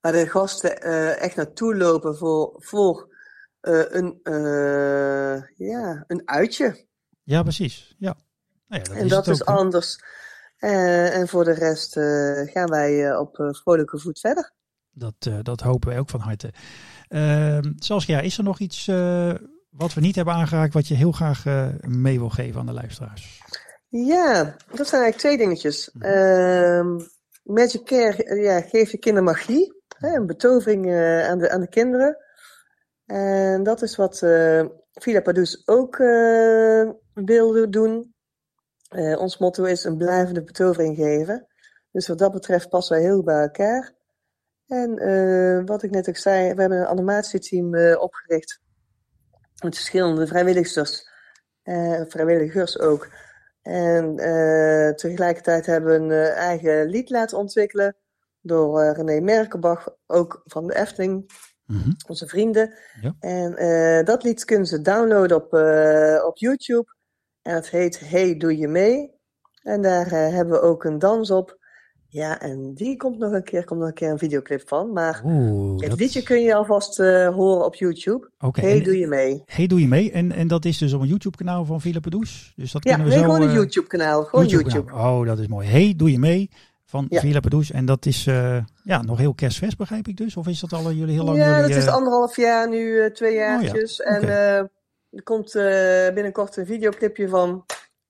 Waar 0.05 0.13
de 0.13 0.29
gasten 0.29 0.81
echt 1.19 1.35
naartoe 1.35 1.75
lopen 1.75 2.17
voor, 2.17 2.53
voor 2.57 3.15
uh, 3.61 3.83
een, 3.87 4.19
uh, 4.23 5.41
ja, 5.69 6.03
een 6.07 6.21
uitje. 6.25 6.85
Ja, 7.23 7.43
precies. 7.43 7.95
Ja. 7.97 8.15
Nou 8.67 8.81
ja 8.81 8.87
dat 8.87 8.97
en 8.97 9.03
is 9.03 9.09
dat 9.09 9.27
is 9.27 9.45
anders. 9.45 9.99
En 10.57 11.27
voor 11.27 11.43
de 11.43 11.53
rest 11.53 11.93
gaan 12.51 12.69
wij 12.69 13.17
op 13.17 13.53
vrolijke 13.63 13.99
voet 13.99 14.19
verder. 14.19 14.51
Dat, 14.91 15.29
dat 15.41 15.61
hopen 15.61 15.89
wij 15.89 15.99
ook 15.99 16.09
van 16.09 16.19
harte. 16.19 16.53
Ehm, 17.07 17.71
Saskia, 17.75 18.19
is 18.19 18.37
er 18.37 18.43
nog 18.43 18.59
iets 18.59 18.85
wat 19.69 19.93
we 19.93 20.01
niet 20.01 20.15
hebben 20.15 20.33
aangeraakt 20.33 20.73
wat 20.73 20.87
je 20.87 20.95
heel 20.95 21.11
graag 21.11 21.43
mee 21.81 22.19
wil 22.19 22.29
geven 22.29 22.59
aan 22.59 22.65
de 22.65 22.71
luisteraars? 22.71 23.41
Ja, 23.87 24.43
dat 24.75 24.87
zijn 24.87 25.01
eigenlijk 25.01 25.17
twee 25.17 25.37
dingetjes. 25.37 25.89
Mm 25.93 26.01
-hmm. 26.01 27.07
Magic 27.43 27.85
Care 27.85 28.41
ja, 28.41 28.61
geeft 28.61 28.91
je 28.91 28.97
kinderen 28.97 29.29
magie. 29.29 29.83
Een 30.13 30.25
betovering 30.25 30.93
aan, 31.23 31.39
de, 31.39 31.49
aan 31.49 31.61
de 31.61 31.69
kinderen. 31.69 32.17
En 33.05 33.63
dat 33.63 33.81
is 33.81 33.95
wat 33.95 34.17
Villa 34.91 35.21
Padus 35.21 35.67
ook 35.67 35.97
uh, 35.97 36.89
wil 37.13 37.71
doen. 37.71 38.13
Ons 39.17 39.37
motto 39.37 39.63
is 39.63 39.83
een 39.83 39.97
blijvende 39.97 40.43
betovering 40.43 40.95
geven. 40.95 41.47
Dus 41.91 42.07
wat 42.07 42.17
dat 42.17 42.31
betreft 42.31 42.69
passen 42.69 42.95
wij 42.95 43.05
heel 43.05 43.23
bij 43.23 43.41
elkaar. 43.41 43.93
En 44.67 45.65
wat 45.65 45.83
ik 45.83 45.91
net 45.91 46.09
ook 46.09 46.17
zei, 46.17 46.53
we 46.53 46.61
hebben 46.61 46.79
een 46.79 46.87
animatieteam 46.87 47.95
opgericht. 47.95 48.61
Met 49.63 49.75
verschillende 49.75 50.27
vrijwilligers. 50.27 51.09
vrijwilligers 52.07 52.79
ook. 52.79 53.07
En 53.61 54.15
tegelijkertijd 54.95 55.65
hebben 55.65 56.07
we 56.07 56.15
een 56.15 56.33
eigen 56.33 56.85
lied 56.85 57.09
laten 57.09 57.37
ontwikkelen. 57.37 57.95
Door 58.45 58.93
René 58.93 59.19
Merkenbach, 59.19 59.87
ook 60.07 60.41
van 60.45 60.67
de 60.67 60.75
Efteling. 60.75 61.29
Mhm. 61.65 61.89
Onze 62.07 62.27
vrienden. 62.27 62.73
Ja. 63.01 63.15
En 63.19 63.63
uh, 63.63 64.03
dat 64.05 64.23
lied 64.23 64.45
kunnen 64.45 64.65
ze 64.67 64.81
downloaden 64.81 65.37
op, 65.37 65.53
uh, 65.53 66.23
op 66.25 66.37
YouTube. 66.37 66.85
En 67.41 67.55
het 67.55 67.69
heet 67.69 67.99
Hey, 68.09 68.37
doe 68.37 68.57
je 68.57 68.67
mee? 68.67 69.11
En 69.61 69.81
daar 69.81 70.09
hebben 70.09 70.53
we 70.53 70.61
ook 70.61 70.83
een 70.83 70.99
dans 70.99 71.31
op. 71.31 71.57
Ja, 72.07 72.39
en 72.41 72.73
die 72.73 72.97
komt 72.97 73.17
nog 73.17 73.31
een 73.31 73.43
keer, 73.43 73.63
komt 73.65 73.79
nog 73.79 73.89
een 73.89 73.93
keer 73.95 74.09
een 74.09 74.17
videoclip 74.17 74.67
van. 74.67 74.93
Maar 74.93 75.21
Oeh, 75.25 75.79
het 75.81 75.89
dat- 75.89 75.99
liedje 75.99 76.23
kun 76.23 76.41
je 76.41 76.55
alvast 76.55 76.99
eh, 76.99 77.27
horen 77.35 77.65
op 77.65 77.75
YouTube. 77.75 78.29
Hey, 78.51 78.77
en- 78.77 78.83
doe 78.83 78.97
je 78.97 79.07
mee? 79.07 79.41
Hey, 79.45 79.67
doe 79.67 79.79
je 79.81 79.87
mee? 79.87 80.11
En, 80.11 80.31
en 80.31 80.47
dat 80.47 80.65
is 80.65 80.77
dus 80.77 80.93
op 80.93 81.01
een 81.01 81.07
YouTube-kanaal 81.07 81.65
van 81.65 81.81
Villa 81.81 81.99
Pedoes. 81.99 82.53
Dus 82.55 82.71
dat 82.71 82.83
Ja, 82.83 82.89
kunnen 82.95 83.07
we 83.11 83.15
nee, 83.17 83.23
zo... 83.23 83.31
gewoon 83.31 83.47
een 83.47 83.53
eh, 83.55 83.61
YouTube-kanaal. 83.61 84.23
Gewoon 84.23 84.45
YouTube. 84.45 84.93
Oh, 84.93 85.25
dat 85.25 85.39
is 85.39 85.47
mooi. 85.47 85.67
Hey, 85.67 85.93
doe 85.97 86.11
je 86.11 86.19
mee? 86.19 86.49
Van 86.95 87.05
Ja. 87.09 87.19
Villa 87.19 87.39
Pedoes. 87.39 87.71
En 87.71 87.85
dat 87.85 88.05
is 88.05 88.27
eh, 88.27 88.57
ja, 88.83 89.01
nog 89.01 89.17
heel 89.17 89.33
kerstvers, 89.33 89.75
begrijp 89.75 90.07
ik 90.07 90.17
dus? 90.17 90.37
Of 90.37 90.47
is 90.47 90.59
dat 90.59 90.73
al 90.73 90.91
jullie 90.91 91.13
heel 91.13 91.23
lang 91.23 91.37
Ja, 91.37 91.45
jullie... 91.45 91.61
dat 91.61 91.77
is 91.77 91.85
eh, 91.85 91.93
anderhalf 91.93 92.35
jaar 92.35 92.69
nu, 92.69 92.99
eh, 92.99 93.11
twee 93.11 93.33
ja, 93.33 93.61
jaartjes. 93.61 93.99
En 93.99 94.21
eh, 94.21 94.57
er 95.09 95.23
komt 95.23 95.55
eh, 95.55 96.13
binnenkort 96.13 96.57
een 96.57 96.65
videoclipje 96.65 97.29
van. 97.29 97.65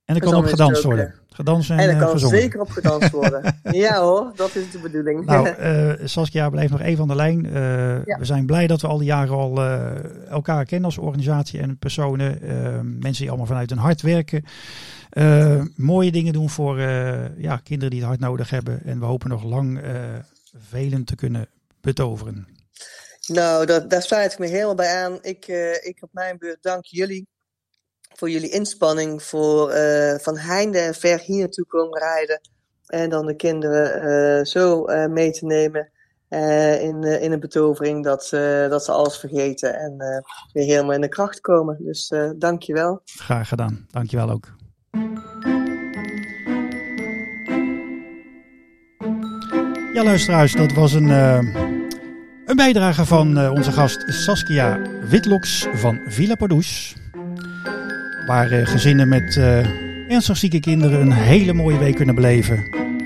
En 0.06 0.15
er 0.15 0.22
kan 0.22 0.36
op 0.36 0.46
gedanst 0.46 0.84
worden. 0.84 1.13
Gedanst 1.30 1.70
en, 1.70 1.78
En 1.78 1.89
er 1.89 1.94
eh, 1.94 2.00
kan 2.00 2.10
gezongen. 2.10 2.39
zeker 2.39 2.60
op 2.60 2.70
gedanst 2.70 3.12
worden. 3.12 3.60
ja 3.86 4.02
hoor, 4.02 4.32
dat 4.36 4.56
is 4.56 4.72
de 4.72 4.80
bedoeling. 4.80 5.26
Nou, 5.26 5.48
eh, 5.50 5.94
Saskia 6.04 6.50
blijft 6.50 6.72
nog 6.72 6.82
even 6.82 7.02
aan 7.02 7.08
de 7.08 7.15
lijn. 7.15 7.46
Eh, 7.46 7.54
Ja. 8.06 8.18
We 8.20 8.26
zijn 8.26 8.46
blij 8.46 8.68
dat 8.68 8.82
we 8.82 8.88
al 8.88 8.98
die 8.98 9.08
jaren 9.08 9.36
al 9.36 9.62
elkaar 10.30 10.65
kennen 10.65 10.86
als 10.86 10.98
organisatie 10.98 11.60
en 11.60 11.78
personen. 11.78 12.39
Mensen 13.00 13.22
die 13.22 13.28
allemaal 13.28 13.48
vanuit 13.48 13.70
hun 13.70 13.80
hart 13.80 14.02
werken. 14.02 14.46
Mooie 15.76 16.12
dingen 16.12 16.34
doen 16.34 16.50
voor 16.50 16.80
ja, 17.38 17.58
kinderen 17.63 17.89
die 17.89 18.00
het 18.00 18.10
hard 18.10 18.20
nodig 18.20 18.50
hebben. 18.50 18.82
En 18.84 19.00
we 19.00 19.06
hopen 19.06 19.30
nog 19.30 19.44
lang 19.44 19.82
velen 20.58 21.04
te 21.04 21.15
kunnen 21.15 21.48
betoveren. 21.82 22.48
Nou, 23.28 23.65
dat, 23.65 23.89
daar 23.89 24.02
sluit 24.02 24.32
ik 24.34 24.39
me 24.39 24.48
helemaal 24.48 24.76
bij 24.76 25.04
aan. 25.04 25.18
Ik, 25.22 25.48
ik 25.84 25.98
op 26.02 26.10
mijn 26.12 26.38
beurt 26.38 26.58
dank 26.62 26.86
jullie 26.86 27.28
voor 28.13 28.30
jullie 28.30 28.50
inspanning. 28.50 29.24
Voor 29.24 29.70
eh, 29.70 30.20
van 30.20 30.38
heinde 30.38 30.80
en 30.80 30.94
ver 30.94 31.20
hier 31.20 31.39
naartoe 31.39 31.65
komen 31.65 32.00
rijden. 32.00 32.41
En 32.86 33.10
dan 33.10 33.26
de 33.26 33.36
kinderen 33.36 34.02
eh, 34.02 34.46
zo 34.46 34.86
eh, 34.86 35.08
mee 35.08 35.32
te 35.32 35.46
nemen 35.46 35.89
in, 36.80 37.04
in 37.04 37.32
een 37.32 37.39
betovering. 37.39 38.04
Dat, 38.04 38.26
ze 38.26 38.68
dat 38.70 38.86
ze 38.86 38.91
alles 38.91 39.18
vergeten 39.18 39.76
en 39.80 40.24
weer 40.54 40.65
helemaal 40.65 40.94
in 40.94 41.02
de 41.02 41.08
kracht 41.08 41.41
komen. 41.41 41.78
Dus 41.84 42.13
dank 42.36 42.63
je 42.63 42.74
wel. 42.74 43.02
Graag 43.06 43.48
gedaan. 43.48 43.86
Dankjewel 43.91 44.30
ook. 44.30 44.56
Ja, 49.94 50.04
luisteraars, 50.04 50.54
dat 50.54 50.74
was 50.74 50.94
een, 50.94 51.10
een 52.46 52.56
bijdrage 52.56 53.06
van 53.06 53.50
onze 53.50 53.72
gast 53.72 54.04
Saskia 54.08 54.82
Witloks 55.10 55.68
van 55.74 56.00
Villa 56.06 56.36
Pardoes. 56.36 56.96
Waar 58.25 58.51
eh, 58.51 58.67
gezinnen 58.67 59.07
met 59.07 59.38
eh, 59.38 60.11
ernstig 60.11 60.38
zieke 60.38 60.59
kinderen 60.59 61.01
een 61.01 61.11
hele 61.11 61.53
mooie 61.53 61.77
week 61.77 61.95
kunnen 61.95 62.15
beleven. 62.15 62.63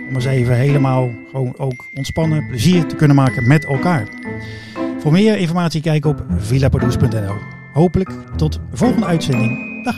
Om 0.10 0.16
eens 0.16 0.26
even 0.26 0.56
helemaal 0.56 1.12
gewoon 1.32 1.54
ook 1.58 1.86
ontspannen, 1.94 2.48
plezier 2.48 2.86
te 2.86 2.96
kunnen 2.96 3.16
maken 3.16 3.48
met 3.48 3.66
elkaar. 3.66 4.08
Voor 5.00 5.12
meer 5.12 5.38
informatie 5.38 5.82
kijk 5.82 6.06
op 6.06 6.26
villapardoes.nl. 6.38 7.36
Hopelijk 7.74 8.12
tot 8.36 8.54
de 8.54 8.78
volgende 8.78 9.06
uitzending. 9.06 9.84
Dag! 9.84 9.96